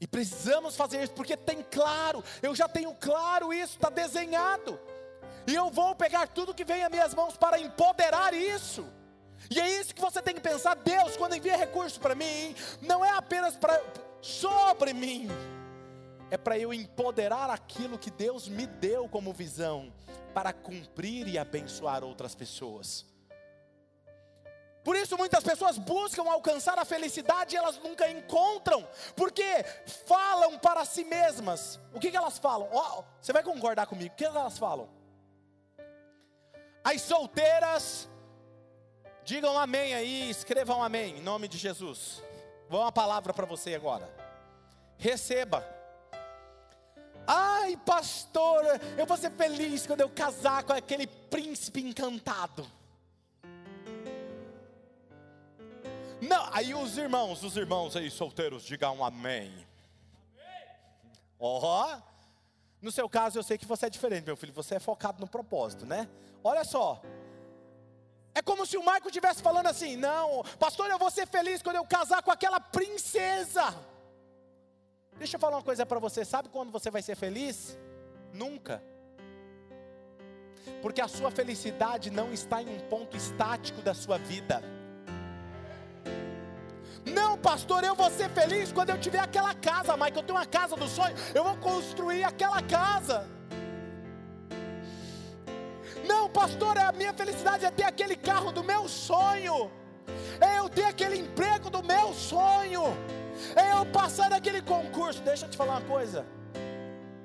[0.00, 4.80] E precisamos fazer isso, porque tem claro, eu já tenho claro isso, está desenhado.
[5.46, 8.86] E eu vou pegar tudo que vem às minhas mãos para empoderar isso.
[9.50, 13.04] E é isso que você tem que pensar, Deus, quando envia recurso para mim, não
[13.04, 13.82] é apenas para
[14.20, 15.28] sobre mim.
[16.30, 19.92] É para eu empoderar aquilo que Deus me deu como visão
[20.32, 23.04] para cumprir e abençoar outras pessoas.
[24.82, 29.44] Por isso muitas pessoas buscam alcançar a felicidade e elas nunca encontram, porque
[30.06, 31.78] falam para si mesmas.
[31.94, 32.68] O que, que elas falam?
[32.72, 34.12] Oh, você vai concordar comigo?
[34.12, 34.88] O que elas falam?
[36.84, 38.08] As solteiras,
[39.24, 42.22] digam amém aí, escrevam amém, em nome de Jesus.
[42.68, 44.10] Vou uma palavra para você agora.
[44.98, 45.64] Receba.
[47.26, 48.64] Ai, pastor,
[48.98, 52.66] eu vou ser feliz quando eu casar com aquele príncipe encantado.
[56.20, 59.66] Não, aí os irmãos, os irmãos aí solteiros, digam um amém.
[61.38, 62.11] Ó, oh,
[62.82, 65.28] no seu caso eu sei que você é diferente, meu filho, você é focado no
[65.28, 66.08] propósito, né?
[66.42, 67.00] Olha só.
[68.34, 71.76] É como se o Marco estivesse falando assim: "Não, pastor, eu vou ser feliz quando
[71.76, 73.72] eu casar com aquela princesa".
[75.16, 77.78] Deixa eu falar uma coisa para você, sabe quando você vai ser feliz?
[78.32, 78.82] Nunca.
[80.80, 84.60] Porque a sua felicidade não está em um ponto estático da sua vida.
[87.04, 90.16] Não, pastor, eu vou ser feliz quando eu tiver aquela casa, Mike.
[90.16, 93.26] Eu tenho uma casa do sonho, eu vou construir aquela casa.
[96.06, 99.70] Não, pastor, a minha felicidade é ter aquele carro do meu sonho,
[100.40, 102.82] é eu ter aquele emprego do meu sonho,
[103.56, 105.22] é eu passar naquele concurso.
[105.22, 106.26] Deixa eu te falar uma coisa: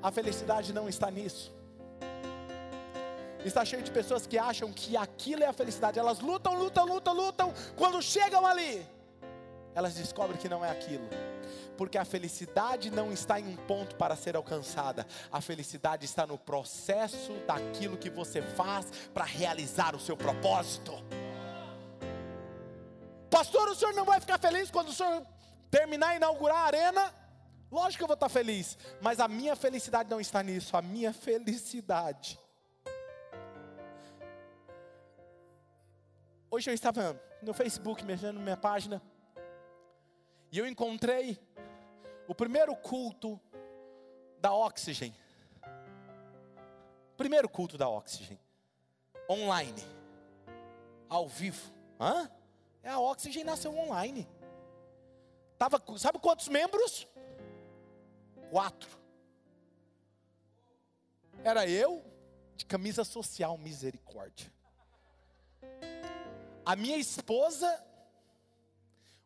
[0.01, 1.55] a felicidade não está nisso.
[3.45, 5.97] Está cheio de pessoas que acham que aquilo é a felicidade.
[5.97, 7.53] Elas lutam, lutam, lutam, lutam.
[7.75, 8.85] Quando chegam ali,
[9.77, 11.07] elas descobrem que não é aquilo.
[11.77, 16.35] Porque a felicidade não está em um ponto para ser alcançada, a felicidade está no
[16.35, 20.93] processo daquilo que você faz para realizar o seu propósito.
[23.29, 25.23] Pastor, o senhor não vai ficar feliz quando o senhor
[25.69, 27.13] terminar e inaugurar a arena?
[27.71, 31.13] Lógico que eu vou estar feliz, mas a minha felicidade não está nisso, a minha
[31.13, 32.39] felicidade.
[36.49, 38.99] Hoje eu estava no Facebook mexendo na minha página.
[40.51, 41.39] E eu encontrei
[42.27, 43.39] o primeiro culto
[44.39, 45.13] da Oxygen.
[47.17, 48.39] Primeiro culto da Oxygen.
[49.29, 49.83] Online.
[51.09, 51.73] Ao vivo.
[51.99, 52.29] Hã?
[52.83, 54.27] É a Oxygen nasceu online.
[55.57, 57.07] Tava, sabe quantos membros?
[58.49, 58.89] Quatro.
[61.43, 62.05] Era eu
[62.55, 64.51] de camisa social, misericórdia.
[66.65, 67.86] A minha esposa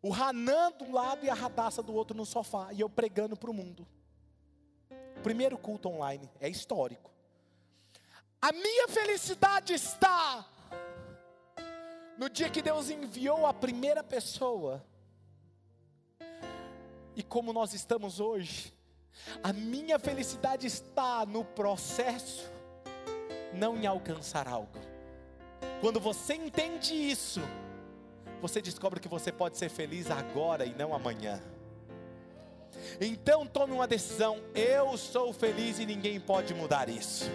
[0.02, 2.74] o Hanan do lado e a Radassa do outro no sofá.
[2.74, 3.88] E eu pregando para o mundo.
[5.22, 6.30] Primeiro culto online.
[6.40, 7.12] É histórico.
[8.42, 10.48] A minha felicidade está
[12.18, 14.84] no dia que Deus enviou a primeira pessoa.
[17.16, 18.74] E como nós estamos hoje,
[19.44, 22.50] a minha felicidade está no processo,
[23.54, 24.80] não em alcançar algo.
[25.82, 27.42] Quando você entende isso,
[28.42, 31.42] você descobre que você pode ser feliz agora e não amanhã.
[33.00, 37.30] Então tome uma decisão: eu sou feliz e ninguém pode mudar isso.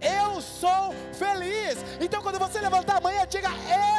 [0.00, 1.78] Eu sou feliz.
[2.00, 3.48] Então, quando você levantar amanhã, diga: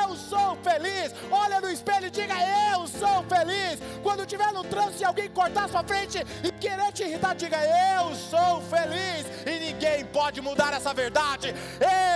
[0.04, 1.14] Eu sou feliz.
[1.32, 2.34] Olha no espelho e diga:
[2.72, 3.80] Eu sou feliz.
[4.04, 8.14] Quando estiver no trânsito e alguém cortar sua frente e querer te irritar, diga: Eu
[8.16, 9.26] sou feliz.
[9.46, 11.54] E ninguém pode mudar essa verdade.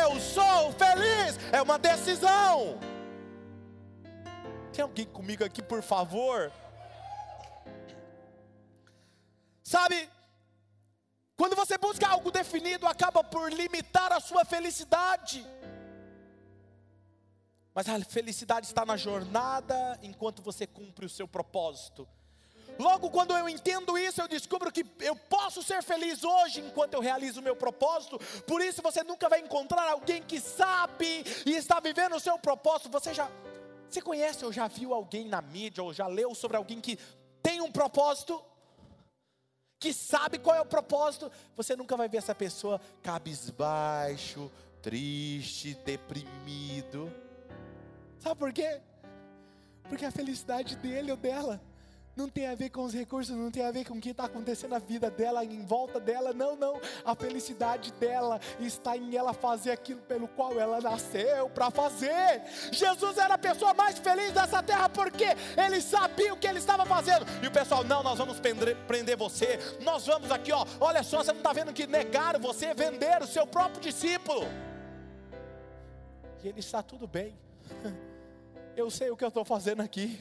[0.03, 1.39] Eu sou feliz.
[1.51, 2.77] É uma decisão.
[4.79, 6.49] Tem alguém comigo aqui, por favor?
[9.61, 10.09] Sabe,
[11.35, 15.45] quando você busca algo definido, acaba por limitar a sua felicidade.
[17.75, 22.07] Mas a felicidade está na jornada enquanto você cumpre o seu propósito.
[22.79, 27.01] Logo, quando eu entendo isso, eu descubro que eu posso ser feliz hoje enquanto eu
[27.01, 28.17] realizo o meu propósito.
[28.47, 32.89] Por isso, você nunca vai encontrar alguém que sabe e está vivendo o seu propósito.
[32.91, 33.29] Você já
[33.93, 36.97] você conhece ou já viu alguém na mídia ou já leu sobre alguém que
[37.41, 38.43] tem um propósito?
[39.79, 41.31] Que sabe qual é o propósito?
[41.55, 47.11] Você nunca vai ver essa pessoa cabisbaixo, triste, deprimido.
[48.19, 48.81] Sabe por quê?
[49.87, 51.61] Porque a felicidade dele ou dela
[52.19, 54.25] não tem a ver com os recursos, não tem a ver com o que está
[54.25, 56.79] acontecendo na vida dela, em volta dela, não, não.
[57.05, 62.41] A felicidade dela está em ela fazer aquilo pelo qual ela nasceu para fazer.
[62.71, 65.27] Jesus era a pessoa mais feliz dessa terra porque
[65.57, 67.25] ele sabia o que ele estava fazendo.
[67.41, 71.31] E o pessoal, não, nós vamos prender, você, nós vamos aqui, ó, olha só, você
[71.31, 74.45] não está vendo que negaram você, venderam o seu próprio discípulo.
[76.43, 77.37] E ele está tudo bem.
[78.75, 80.17] Eu sei o que eu estou fazendo aqui.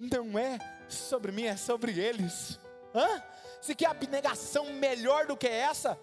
[0.00, 2.58] Não é sobre mim, é sobre eles.
[2.94, 3.22] Hã?
[3.60, 5.98] Se quer abnegação melhor do que essa?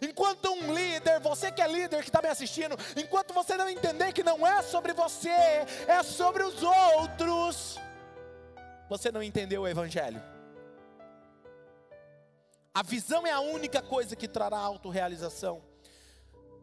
[0.00, 4.12] Enquanto um líder, você que é líder que está me assistindo, enquanto você não entender
[4.12, 7.78] que não é sobre você, é sobre os outros,
[8.88, 10.22] você não entendeu o Evangelho.
[12.74, 15.62] A visão é a única coisa que trará autorrealização.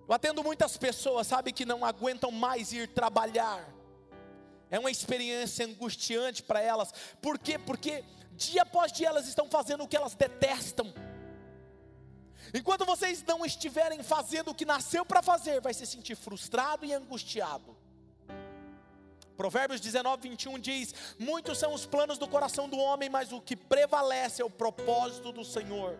[0.07, 3.63] Eu atendo muitas pessoas, sabe, que não aguentam mais ir trabalhar
[4.71, 6.93] é uma experiência angustiante para elas.
[7.21, 7.57] Por quê?
[7.57, 8.03] Porque
[8.33, 10.93] dia após dia elas estão fazendo o que elas detestam.
[12.53, 16.93] Enquanto vocês não estiverem fazendo o que nasceu para fazer, vai se sentir frustrado e
[16.93, 17.77] angustiado.
[19.37, 23.55] Provérbios 19, 21 diz: Muitos são os planos do coração do homem, mas o que
[23.55, 25.97] prevalece é o propósito do Senhor.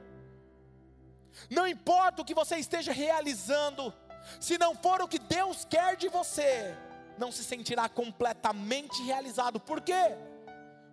[1.49, 3.93] Não importa o que você esteja realizando,
[4.39, 6.75] se não for o que Deus quer de você,
[7.19, 9.60] não se sentirá completamente realizado.
[9.60, 10.17] Por quê?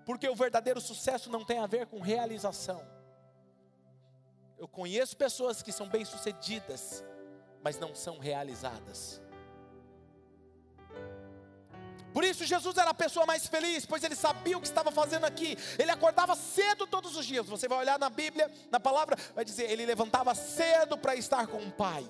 [0.04, 2.84] Porque o verdadeiro sucesso não tem a ver com realização.
[4.58, 7.04] Eu conheço pessoas que são bem-sucedidas,
[7.62, 9.22] mas não são realizadas.
[12.12, 15.26] Por isso Jesus era a pessoa mais feliz, pois ele sabia o que estava fazendo
[15.26, 15.56] aqui.
[15.78, 17.46] Ele acordava cedo todos os dias.
[17.46, 21.58] Você vai olhar na Bíblia, na palavra, vai dizer, ele levantava cedo para estar com
[21.58, 22.08] o Pai.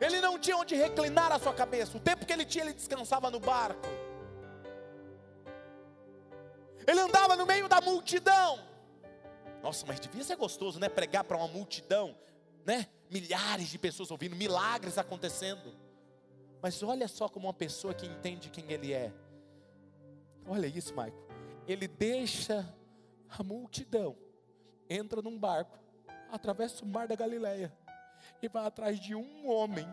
[0.00, 1.96] Ele não tinha onde reclinar a sua cabeça.
[1.96, 3.86] O tempo que ele tinha, ele descansava no barco.
[6.86, 8.58] Ele andava no meio da multidão.
[9.62, 10.88] Nossa, mas devia ser gostoso, né?
[10.88, 12.16] Pregar para uma multidão,
[12.64, 12.86] né?
[13.10, 15.74] Milhares de pessoas ouvindo, milagres acontecendo.
[16.62, 19.12] Mas olha só como uma pessoa que entende quem ele é.
[20.46, 21.18] Olha isso, Maico.
[21.66, 22.72] Ele deixa
[23.28, 24.16] a multidão,
[24.88, 25.76] entra num barco,
[26.30, 27.72] atravessa o mar da Galileia
[28.42, 29.86] e vai atrás de um homem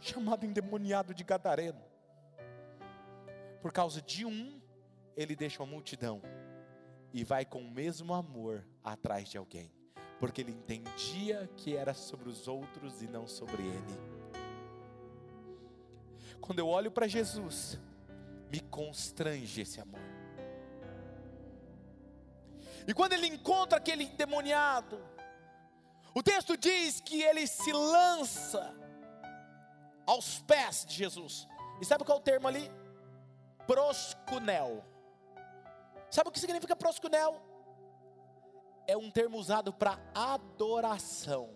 [0.00, 1.82] chamado endemoniado de Gadareno.
[3.60, 4.60] Por causa de um,
[5.16, 6.20] ele deixa uma multidão
[7.12, 9.70] e vai com o mesmo amor atrás de alguém,
[10.18, 14.22] porque ele entendia que era sobre os outros e não sobre ele.
[16.40, 17.78] Quando eu olho para Jesus,
[18.50, 20.00] me constrange esse amor.
[22.86, 25.00] E quando ele encontra aquele endemoniado,
[26.14, 28.74] o texto diz que ele se lança
[30.06, 31.48] aos pés de Jesus.
[31.80, 32.70] E sabe qual é o termo ali?
[33.66, 34.84] Proscunel.
[36.10, 37.42] Sabe o que significa proscunel?
[38.86, 41.48] É um termo usado para adoração.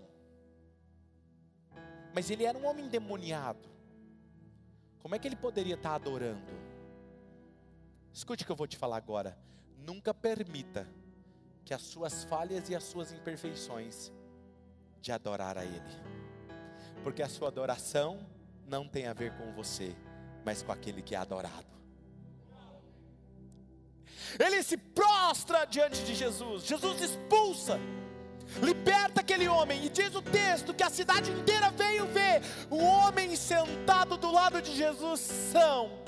[2.15, 3.69] Mas ele era um homem endemoniado.
[5.01, 6.53] Como é que ele poderia estar adorando?
[8.13, 9.39] Escute o que eu vou te falar agora.
[9.77, 10.89] Nunca permita
[11.63, 14.11] que as suas falhas e as suas imperfeições
[15.07, 15.81] de adorar a Ele,
[17.05, 18.19] porque a sua adoração
[18.67, 19.95] não tem a ver com você,
[20.45, 21.65] mas com aquele que é adorado.
[24.37, 27.79] Ele se prostra diante de Jesus, Jesus expulsa,
[28.61, 33.37] liberta aquele homem, e diz o texto que a cidade inteira veio ver o homem
[33.37, 35.21] sentado do lado de Jesus.
[35.21, 36.01] São,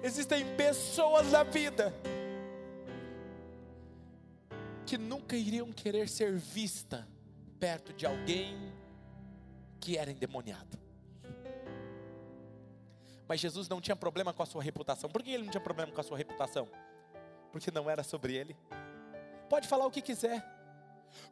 [0.00, 1.92] existem pessoas na vida
[4.88, 7.06] que nunca iriam querer ser vista
[7.60, 8.72] perto de alguém
[9.78, 10.78] que era endemoniado.
[13.28, 15.10] Mas Jesus não tinha problema com a sua reputação.
[15.10, 16.66] Por que ele não tinha problema com a sua reputação?
[17.52, 18.56] Porque não era sobre ele.
[19.50, 20.42] Pode falar o que quiser.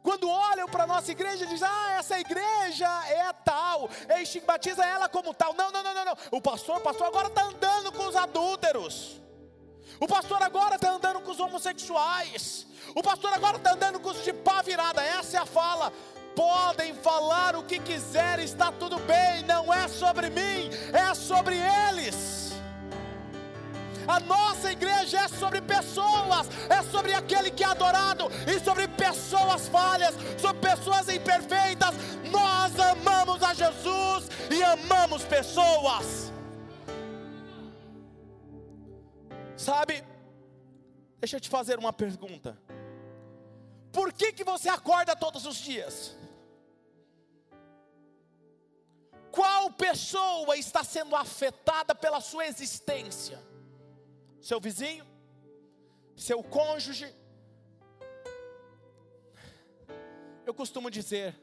[0.03, 5.09] Quando olham para a nossa igreja, dizem: Ah, essa igreja é tal, e estigmatiza ela
[5.09, 5.55] como tal.
[5.55, 6.17] Não, não, não, não, não.
[6.29, 9.19] O pastor, o pastor agora está andando com os adúlteros.
[9.99, 12.67] O pastor agora está andando com os homossexuais.
[12.95, 15.01] O pastor agora está andando com os de pá virada.
[15.01, 15.91] Essa é a fala.
[16.35, 19.43] Podem falar o que quiserem, está tudo bem.
[19.43, 21.55] Não é sobre mim, é sobre
[21.89, 22.53] eles.
[24.07, 29.67] A nossa igreja é sobre pessoas, é sobre aquele que é adorado e sobre pessoas
[29.67, 31.93] falhas, sobre pessoas imperfeitas.
[32.31, 36.31] Nós amamos a Jesus e amamos pessoas.
[39.57, 40.03] Sabe?
[41.19, 42.57] Deixa eu te fazer uma pergunta.
[43.91, 46.15] Por que que você acorda todos os dias?
[49.77, 53.39] pessoa está sendo afetada pela sua existência?
[54.41, 55.05] Seu vizinho?
[56.15, 57.13] Seu cônjuge?
[60.45, 61.35] Eu costumo dizer: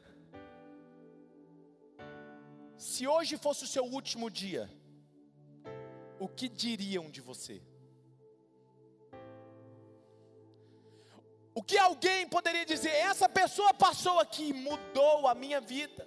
[2.77, 4.69] se hoje fosse o seu último dia,
[6.19, 7.61] o que diriam de você?
[11.57, 12.89] O que alguém poderia dizer?
[12.89, 16.05] Essa pessoa passou aqui, mudou a minha vida.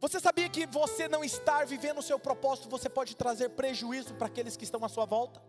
[0.00, 4.26] Você sabia que você não estar vivendo o seu propósito, você pode trazer prejuízo para
[4.26, 5.40] aqueles que estão à sua volta?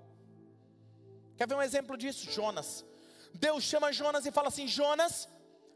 [1.38, 2.30] Quer ver um exemplo disso?
[2.30, 2.86] Jonas.
[3.34, 5.28] Deus chama Jonas e fala assim: Jonas,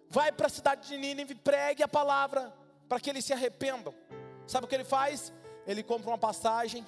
[0.10, 2.54] vai para a cidade de Nínive, pregue a palavra
[2.88, 3.96] para que eles se arrependam.
[4.46, 5.34] Sabe o que ele faz?
[5.66, 6.86] Ele compra uma passagem,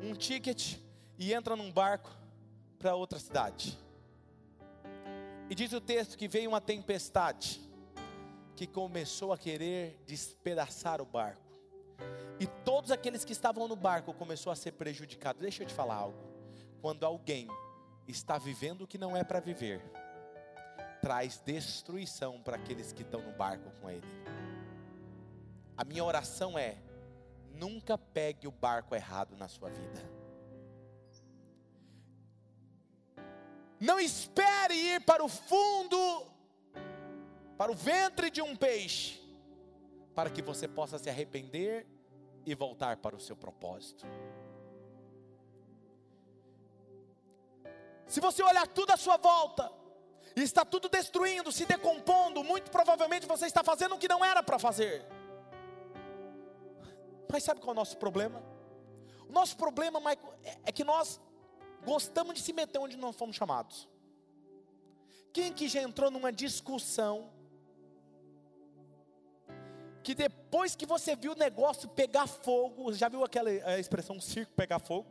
[0.00, 0.76] um ticket
[1.18, 2.25] e entra num barco
[2.86, 3.76] para outra cidade.
[5.50, 7.60] E diz o texto que veio uma tempestade
[8.54, 11.42] que começou a querer despedaçar o barco.
[12.38, 15.42] E todos aqueles que estavam no barco começou a ser prejudicados.
[15.42, 16.16] Deixa eu te falar algo.
[16.80, 17.48] Quando alguém
[18.06, 19.82] está vivendo o que não é para viver,
[21.00, 24.06] traz destruição para aqueles que estão no barco com ele.
[25.76, 26.76] A minha oração é:
[27.52, 30.15] nunca pegue o barco errado na sua vida.
[33.78, 36.26] Não espere ir para o fundo,
[37.58, 39.20] para o ventre de um peixe,
[40.14, 41.86] para que você possa se arrepender
[42.44, 44.06] e voltar para o seu propósito.
[48.06, 49.70] Se você olhar tudo à sua volta,
[50.36, 54.42] e está tudo destruindo, se decompondo, muito provavelmente você está fazendo o que não era
[54.42, 55.04] para fazer.
[57.28, 58.42] Mas sabe qual é o nosso problema?
[59.28, 61.20] O nosso problema, Michael, é, é que nós
[61.86, 63.88] gostamos de se meter onde não fomos chamados.
[65.32, 67.30] Quem que já entrou numa discussão
[70.02, 74.78] que depois que você viu o negócio pegar fogo, já viu aquela expressão circo pegar
[74.78, 75.08] fogo?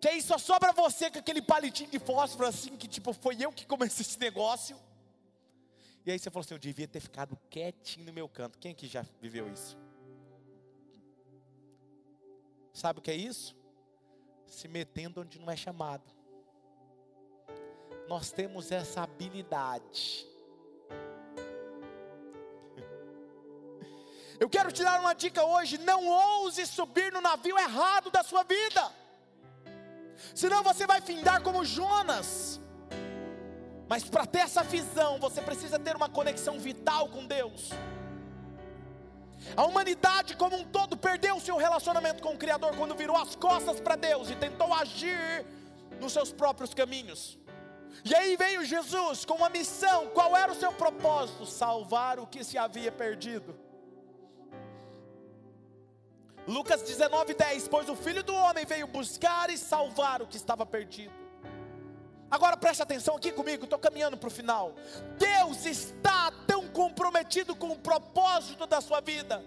[0.00, 3.50] Que aí só sobra você com aquele palitinho de fósforo assim, que tipo, foi eu
[3.50, 4.76] que comecei esse negócio.
[6.04, 8.58] E aí você falou assim, eu devia ter ficado quietinho no meu canto.
[8.58, 9.78] Quem aqui já viveu isso?
[12.74, 13.56] Sabe o que é isso?
[14.46, 16.04] Se metendo onde não é chamado.
[18.08, 20.26] Nós temos essa habilidade.
[24.38, 28.42] Eu quero te dar uma dica hoje: não ouse subir no navio errado da sua
[28.42, 28.92] vida,
[30.34, 32.60] senão você vai findar como Jonas.
[33.88, 37.70] Mas para ter essa visão, você precisa ter uma conexão vital com Deus.
[39.56, 43.36] A humanidade como um todo perdeu o seu relacionamento com o Criador quando virou as
[43.36, 45.46] costas para Deus e tentou agir
[46.00, 47.38] nos seus próprios caminhos.
[48.04, 50.08] E aí veio Jesus com uma missão.
[50.08, 51.46] Qual era o seu propósito?
[51.46, 53.54] Salvar o que se havia perdido.
[56.46, 60.66] Lucas 19, 10: Pois o filho do homem veio buscar e salvar o que estava
[60.66, 61.23] perdido.
[62.34, 64.74] Agora preste atenção aqui comigo, estou caminhando para o final.
[65.16, 69.40] Deus está tão comprometido com o propósito da sua vida,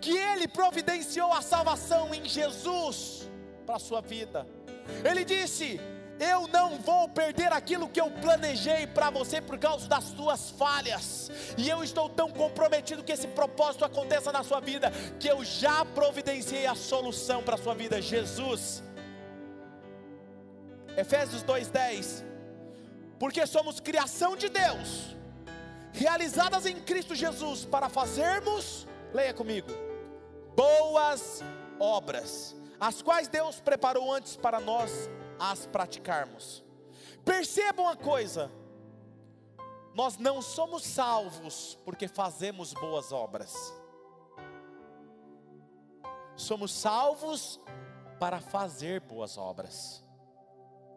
[0.00, 3.28] que Ele providenciou a salvação em Jesus
[3.66, 4.46] para a sua vida.
[5.04, 5.78] Ele disse:
[6.18, 11.30] eu não vou perder aquilo que eu planejei para você por causa das suas falhas.
[11.58, 15.84] E eu estou tão comprometido que esse propósito aconteça na sua vida, que eu já
[15.84, 18.82] providenciei a solução para a sua vida, Jesus.
[20.96, 22.24] Efésios 2:10.
[23.18, 25.16] Porque somos criação de Deus,
[25.92, 29.70] realizadas em Cristo Jesus para fazermos, leia comigo,
[30.56, 31.42] boas
[31.78, 36.62] obras, as quais Deus preparou antes para nós as praticarmos.
[37.24, 38.50] Percebam a coisa:
[39.94, 43.54] nós não somos salvos porque fazemos boas obras,
[46.36, 47.60] somos salvos
[48.18, 50.03] para fazer boas obras.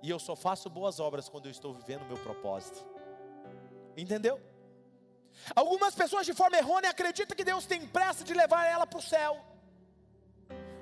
[0.01, 2.85] E eu só faço boas obras quando eu estou vivendo o meu propósito.
[3.95, 4.39] Entendeu?
[5.55, 9.01] Algumas pessoas de forma errônea acreditam que Deus tem pressa de levar ela para o
[9.01, 9.43] céu.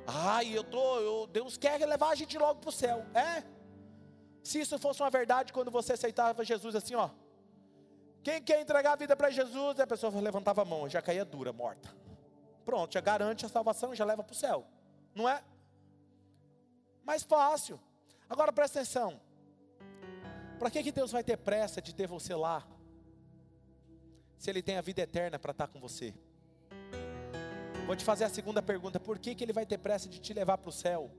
[0.08, 3.06] Ai, eu tô, eu, Deus quer levar a gente logo para o céu.
[3.14, 3.44] É.
[4.44, 7.10] Se isso fosse uma verdade, quando você aceitava Jesus assim, ó.
[8.24, 9.80] Quem quer entregar a vida para Jesus?
[9.80, 11.94] A pessoa levantava a mão, já caía dura, morta.
[12.66, 14.66] Pronto, já garante a salvação, já leva para o céu.
[15.14, 15.44] Não é?
[17.04, 17.80] Mais fácil.
[18.30, 19.20] Agora presta atenção.
[20.58, 22.66] Para que, que Deus vai ter pressa de ter você lá?
[24.38, 26.14] Se Ele tem a vida eterna para estar com você.
[27.86, 30.34] Vou te fazer a segunda pergunta: por que, que Ele vai ter pressa de te
[30.34, 31.12] levar para o céu?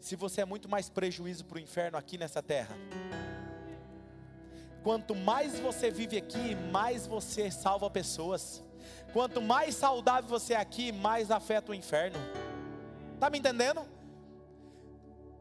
[0.00, 2.76] Se você é muito mais prejuízo para o inferno aqui nessa terra.
[4.82, 8.62] Quanto mais você vive aqui, mais você salva pessoas.
[9.14, 12.18] Quanto mais saudável você é aqui, mais afeta o inferno.
[13.14, 13.93] Está me entendendo?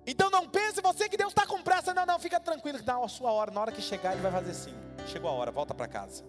[0.05, 1.93] Então não pense você que Deus está com pressa.
[1.93, 3.51] Não, não, fica tranquilo dá a sua hora.
[3.51, 4.73] Na hora que chegar, Ele vai fazer assim.
[5.07, 6.23] Chegou a hora, volta para casa.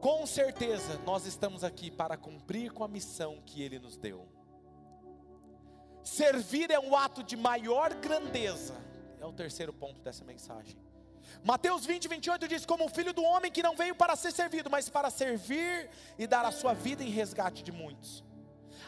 [0.00, 4.26] Com certeza, nós estamos aqui para cumprir com a missão que Ele nos deu.
[6.02, 8.74] Servir é um ato de maior grandeza.
[9.20, 10.76] É o terceiro ponto dessa mensagem.
[11.44, 14.68] Mateus 20, 28 diz: Como o filho do homem que não veio para ser servido,
[14.68, 15.88] mas para servir
[16.18, 18.24] e dar a sua vida em resgate de muitos.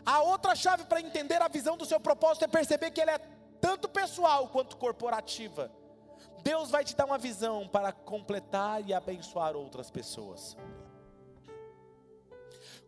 [0.04, 3.18] A outra chave para entender a visão do seu propósito é perceber que ele é
[3.60, 5.70] tanto pessoal quanto corporativa.
[6.42, 10.56] Deus vai te dar uma visão para completar e abençoar outras pessoas.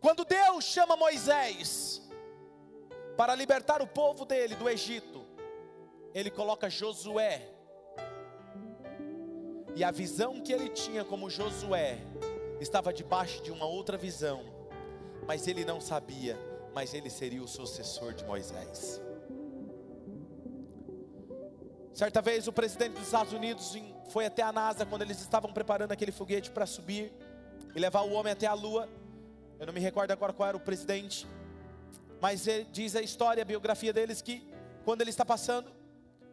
[0.00, 2.02] Quando Deus chama Moisés
[3.16, 5.24] para libertar o povo dele do Egito,
[6.12, 7.48] ele coloca Josué.
[9.74, 11.98] E a visão que ele tinha como Josué
[12.60, 14.44] estava debaixo de uma outra visão,
[15.26, 16.38] mas ele não sabia
[16.76, 19.00] mas ele seria o sucessor de Moisés.
[21.94, 23.74] Certa vez o presidente dos Estados Unidos
[24.10, 27.10] foi até a NASA quando eles estavam preparando aquele foguete para subir
[27.74, 28.86] e levar o homem até a lua.
[29.58, 31.26] Eu não me recordo agora qual era o presidente,
[32.20, 34.46] mas diz a história, a biografia deles que
[34.84, 35.72] quando ele está passando,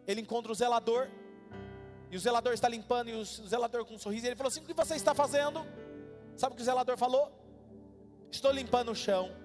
[0.06, 1.08] ele encontra o zelador
[2.12, 4.66] e o zelador está limpando e o zelador com um sorriso, ele falou assim: "O
[4.66, 5.66] que você está fazendo?"
[6.36, 7.32] Sabe o que o zelador falou?
[8.30, 9.43] Estou limpando o chão.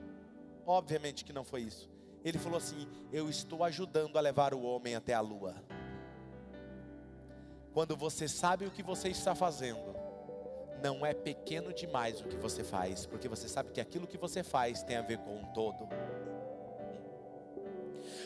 [0.69, 1.89] Obviamente que não foi isso.
[2.23, 5.55] Ele falou assim: Eu estou ajudando a levar o homem até a lua.
[7.73, 9.97] Quando você sabe o que você está fazendo,
[10.83, 14.43] não é pequeno demais o que você faz, porque você sabe que aquilo que você
[14.43, 15.89] faz tem a ver com um todo.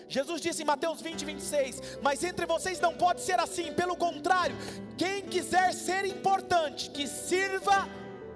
[0.09, 4.57] Jesus disse em Mateus 20, 26: Mas entre vocês não pode ser assim, pelo contrário,
[4.99, 7.89] quem quiser ser importante, que sirva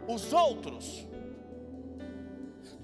[0.06, 1.04] os outros.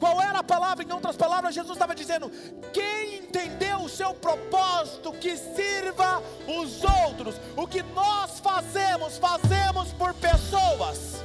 [0.03, 0.83] Qual era a palavra?
[0.83, 2.29] Em outras palavras, Jesus estava dizendo:
[2.73, 7.37] quem entendeu o seu propósito, que sirva os outros.
[7.57, 11.23] O que nós fazemos, fazemos por pessoas.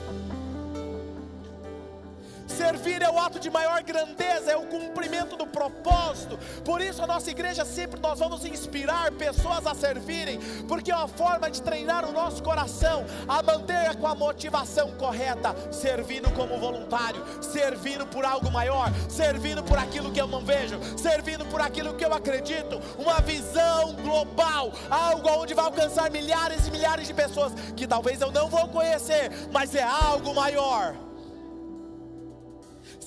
[2.58, 6.39] Servir é o ato de maior grandeza, é o cumprimento do propósito.
[6.66, 11.08] Por isso a nossa igreja sempre nós vamos inspirar pessoas a servirem, porque é uma
[11.08, 17.24] forma de treinar o nosso coração a manter com a motivação correta, servindo como voluntário,
[17.43, 22.03] servindo por algo maior, servindo por aquilo que eu não vejo, servindo por aquilo que
[22.03, 27.86] eu acredito, uma visão global, algo onde vai alcançar milhares e milhares de pessoas que
[27.86, 31.07] talvez eu não vou conhecer, mas é algo maior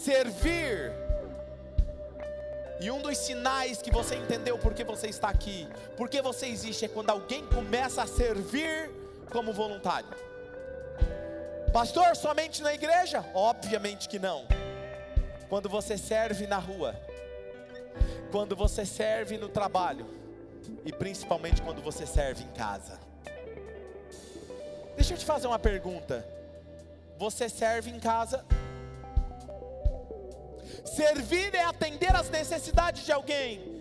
[0.00, 0.92] servir.
[2.80, 6.88] E um dos sinais que você entendeu porque você está aqui, porque você existe, é
[6.88, 8.90] quando alguém começa a servir
[9.30, 10.08] como voluntário.
[11.72, 13.24] Pastor, somente na igreja?
[13.34, 14.46] Obviamente que não.
[15.48, 16.94] Quando você serve na rua,
[18.32, 20.06] quando você serve no trabalho,
[20.84, 22.98] e principalmente quando você serve em casa.
[24.96, 26.26] Deixa eu te fazer uma pergunta.
[27.18, 28.44] Você serve em casa?
[30.84, 33.80] Servir é atender às necessidades de alguém.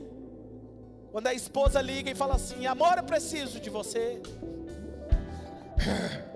[1.12, 4.22] Quando a esposa liga e fala assim: Amor, eu preciso de você.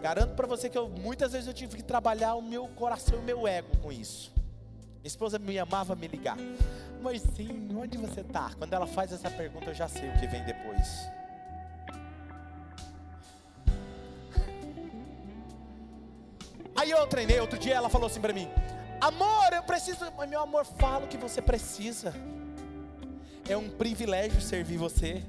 [0.00, 3.20] Garanto para você que eu, muitas vezes eu tive que trabalhar o meu coração e
[3.20, 4.32] o meu ego com isso.
[5.00, 6.38] Minha esposa me amava me ligar.
[7.02, 8.50] Mas sim, onde você está?
[8.56, 10.86] Quando ela faz essa pergunta, eu já sei o que vem depois.
[16.80, 18.48] Aí eu treinei, outro dia ela falou assim para mim:
[18.98, 20.00] Amor, eu preciso.
[20.26, 22.14] Meu amor, fala o que você precisa.
[23.46, 25.22] É um privilégio servir você.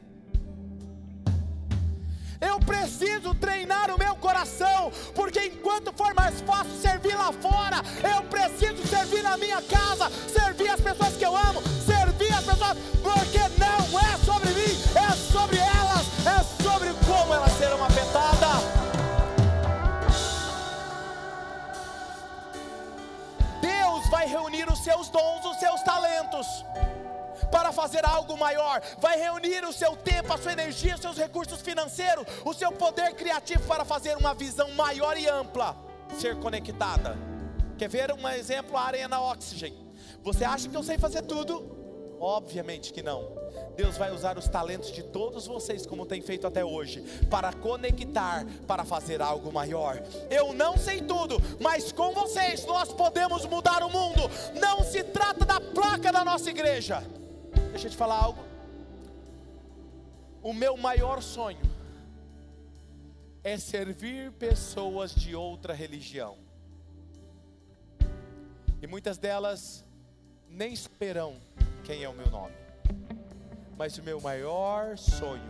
[2.39, 7.81] Eu preciso treinar o meu coração, porque enquanto for mais fácil servir lá fora,
[8.15, 12.77] eu preciso servir na minha casa, servir as pessoas que eu amo, servir as pessoas,
[13.03, 15.70] porque não é sobre mim, é sobre elas,
[24.21, 26.45] vai reunir os seus dons, os seus talentos,
[27.51, 31.59] para fazer algo maior, vai reunir o seu tempo, a sua energia, os seus recursos
[31.59, 35.75] financeiros, o seu poder criativo para fazer uma visão maior e ampla,
[36.19, 37.17] ser conectada.
[37.79, 38.77] Quer ver um exemplo?
[38.77, 39.75] A Arena Oxygen.
[40.21, 41.80] Você acha que eu sei fazer tudo?
[42.21, 43.27] Obviamente que não.
[43.75, 47.01] Deus vai usar os talentos de todos vocês, como tem feito até hoje,
[47.31, 49.99] para conectar, para fazer algo maior.
[50.29, 54.21] Eu não sei tudo, mas com vocês nós podemos mudar o mundo.
[54.59, 57.03] Não se trata da placa da nossa igreja.
[57.71, 58.43] Deixa eu te falar algo.
[60.43, 61.59] O meu maior sonho
[63.43, 66.37] é servir pessoas de outra religião.
[68.79, 69.83] E muitas delas
[70.47, 71.41] nem esperam
[71.83, 72.53] quem é o meu nome.
[73.77, 75.41] Mas o meu maior sonho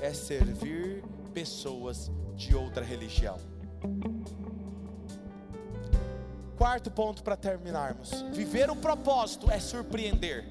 [0.00, 1.02] é servir
[1.34, 3.38] pessoas de outra religião.
[6.56, 10.44] Quarto ponto para terminarmos: viver o propósito é surpreender.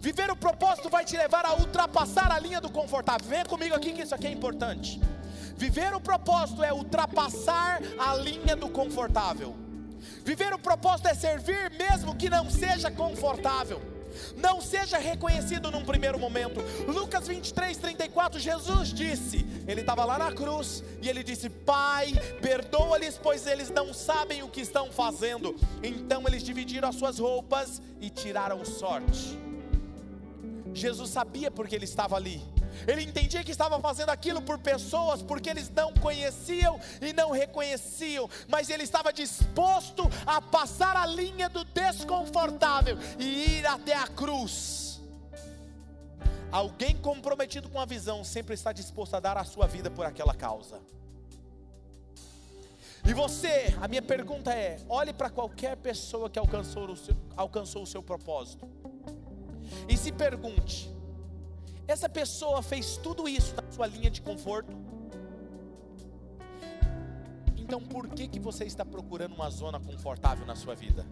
[0.00, 3.26] Viver o propósito vai te levar a ultrapassar a linha do confortável.
[3.26, 5.00] Venha comigo aqui que isso aqui é importante.
[5.56, 9.54] Viver o propósito é ultrapassar a linha do confortável.
[10.24, 13.93] Viver o propósito é servir mesmo que não seja confortável.
[14.36, 16.60] Não seja reconhecido num primeiro momento.
[16.86, 23.18] Lucas 23, 34, Jesus disse: Ele estava lá na cruz e ele disse: Pai, perdoa-lhes,
[23.22, 25.54] pois eles não sabem o que estão fazendo.
[25.82, 29.38] Então eles dividiram as suas roupas e tiraram sorte.
[30.72, 32.42] Jesus sabia porque ele estava ali.
[32.86, 38.28] Ele entendia que estava fazendo aquilo por pessoas, porque eles não conheciam e não reconheciam,
[38.48, 45.00] mas ele estava disposto a passar a linha do desconfortável e ir até a cruz.
[46.50, 50.34] Alguém comprometido com a visão sempre está disposto a dar a sua vida por aquela
[50.34, 50.80] causa.
[53.06, 57.82] E você, a minha pergunta é: olhe para qualquer pessoa que alcançou o seu, alcançou
[57.82, 58.68] o seu propósito
[59.88, 60.90] e se pergunte:
[61.86, 64.74] essa pessoa fez tudo isso na sua linha de conforto?
[67.56, 71.06] Então por que que você está procurando uma zona confortável na sua vida?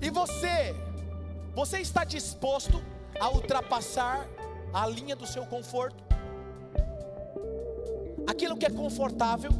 [0.00, 0.74] E você,
[1.54, 2.82] você está disposto
[3.18, 4.28] a ultrapassar
[4.72, 6.04] a linha do seu conforto?
[8.26, 9.50] Aquilo que é confortável,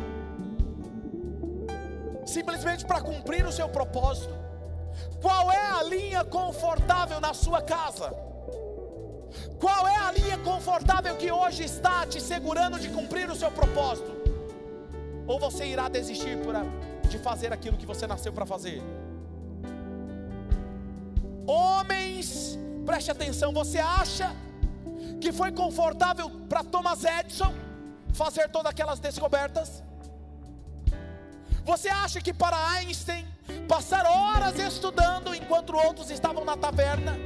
[2.24, 4.45] simplesmente para cumprir o seu propósito.
[5.20, 8.14] Qual é a linha confortável na sua casa?
[9.58, 14.12] Qual é a linha confortável que hoje está te segurando de cumprir o seu propósito?
[15.26, 16.38] Ou você irá desistir
[17.08, 18.82] de fazer aquilo que você nasceu para fazer?
[21.46, 24.34] Homens, preste atenção, você acha
[25.20, 27.52] que foi confortável para Thomas Edison
[28.12, 29.82] fazer todas aquelas descobertas?
[31.64, 33.26] Você acha que para Einstein
[33.68, 37.18] passar horas estudando enquanto outros estavam na taverna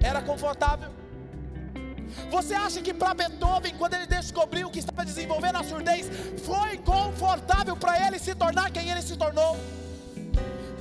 [0.00, 0.90] era confortável?
[2.30, 6.10] Você acha que para Beethoven, quando ele descobriu que estava desenvolvendo a surdez,
[6.44, 9.56] foi confortável para ele se tornar quem ele se tornou?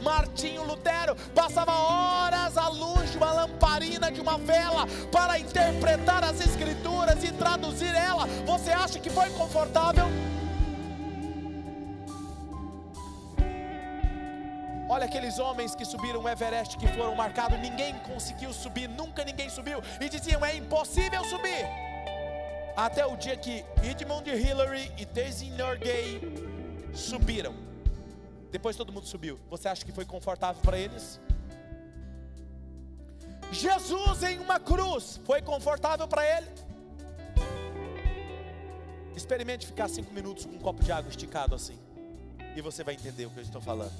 [0.02, 6.40] Martinho Lutero passava horas à luz de uma lamparina de uma vela para interpretar as
[6.40, 8.26] escrituras e traduzir ela.
[8.46, 10.06] Você acha que foi confortável?
[14.90, 19.50] Olha aqueles homens que subiram o Everest que foram marcados, ninguém conseguiu subir, nunca ninguém
[19.50, 21.66] subiu, e diziam: é impossível subir.
[22.76, 26.22] Até o dia que Edmund Hillary e Tenzin Norgay
[26.94, 27.54] subiram.
[28.52, 29.38] Depois todo mundo subiu.
[29.50, 31.20] Você acha que foi confortável para eles?
[33.52, 36.48] Jesus em uma cruz foi confortável para ele?
[39.16, 41.78] Experimente ficar cinco minutos com um copo de água esticado assim,
[42.56, 43.94] e você vai entender o que eu estou falando.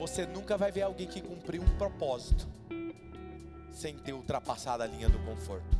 [0.00, 2.48] Você nunca vai ver alguém que cumpriu um propósito
[3.70, 5.78] sem ter ultrapassado a linha do conforto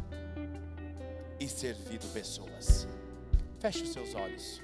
[1.41, 2.87] e servido pessoas.
[3.59, 4.61] Feche os seus olhos.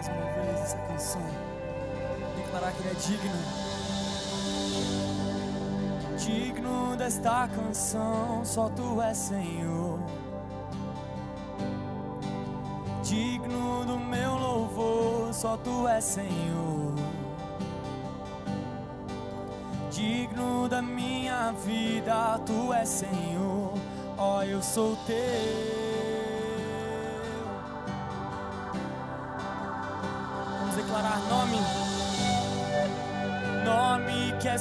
[0.00, 1.22] Mais uma vez essa canção.
[2.36, 3.36] Declarar que Ele é digno.
[6.16, 9.98] Digno desta canção, só Tu és Senhor.
[13.02, 16.94] Digno do meu louvor, só Tu és Senhor.
[19.90, 23.74] Digno da minha vida, Tu és Senhor.
[24.16, 25.79] Ó, oh, eu sou Teu.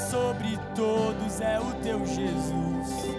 [0.10, 3.16] Sobre todos é o teu Jesus.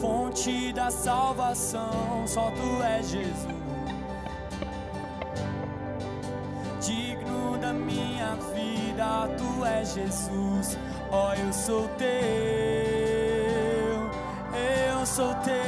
[0.00, 3.58] Fonte da salvação, só tu és Jesus.
[6.80, 10.76] Digno da minha vida, tu és Jesus.
[11.10, 12.08] Ó, oh, eu sou teu,
[14.90, 15.67] eu sou teu.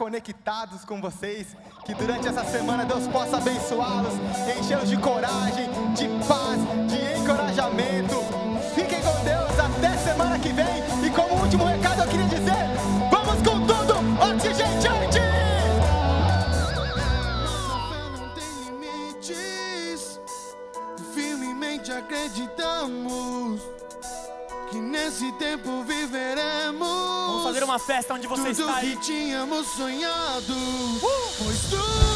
[0.00, 1.54] conectados com vocês.
[1.84, 4.14] Que durante essa semana Deus possa abençoá-los,
[4.58, 6.49] enchê-los de coragem, de paz.
[28.30, 28.90] você Tudo está aí.
[28.90, 32.09] que tínhamos sonhado uh!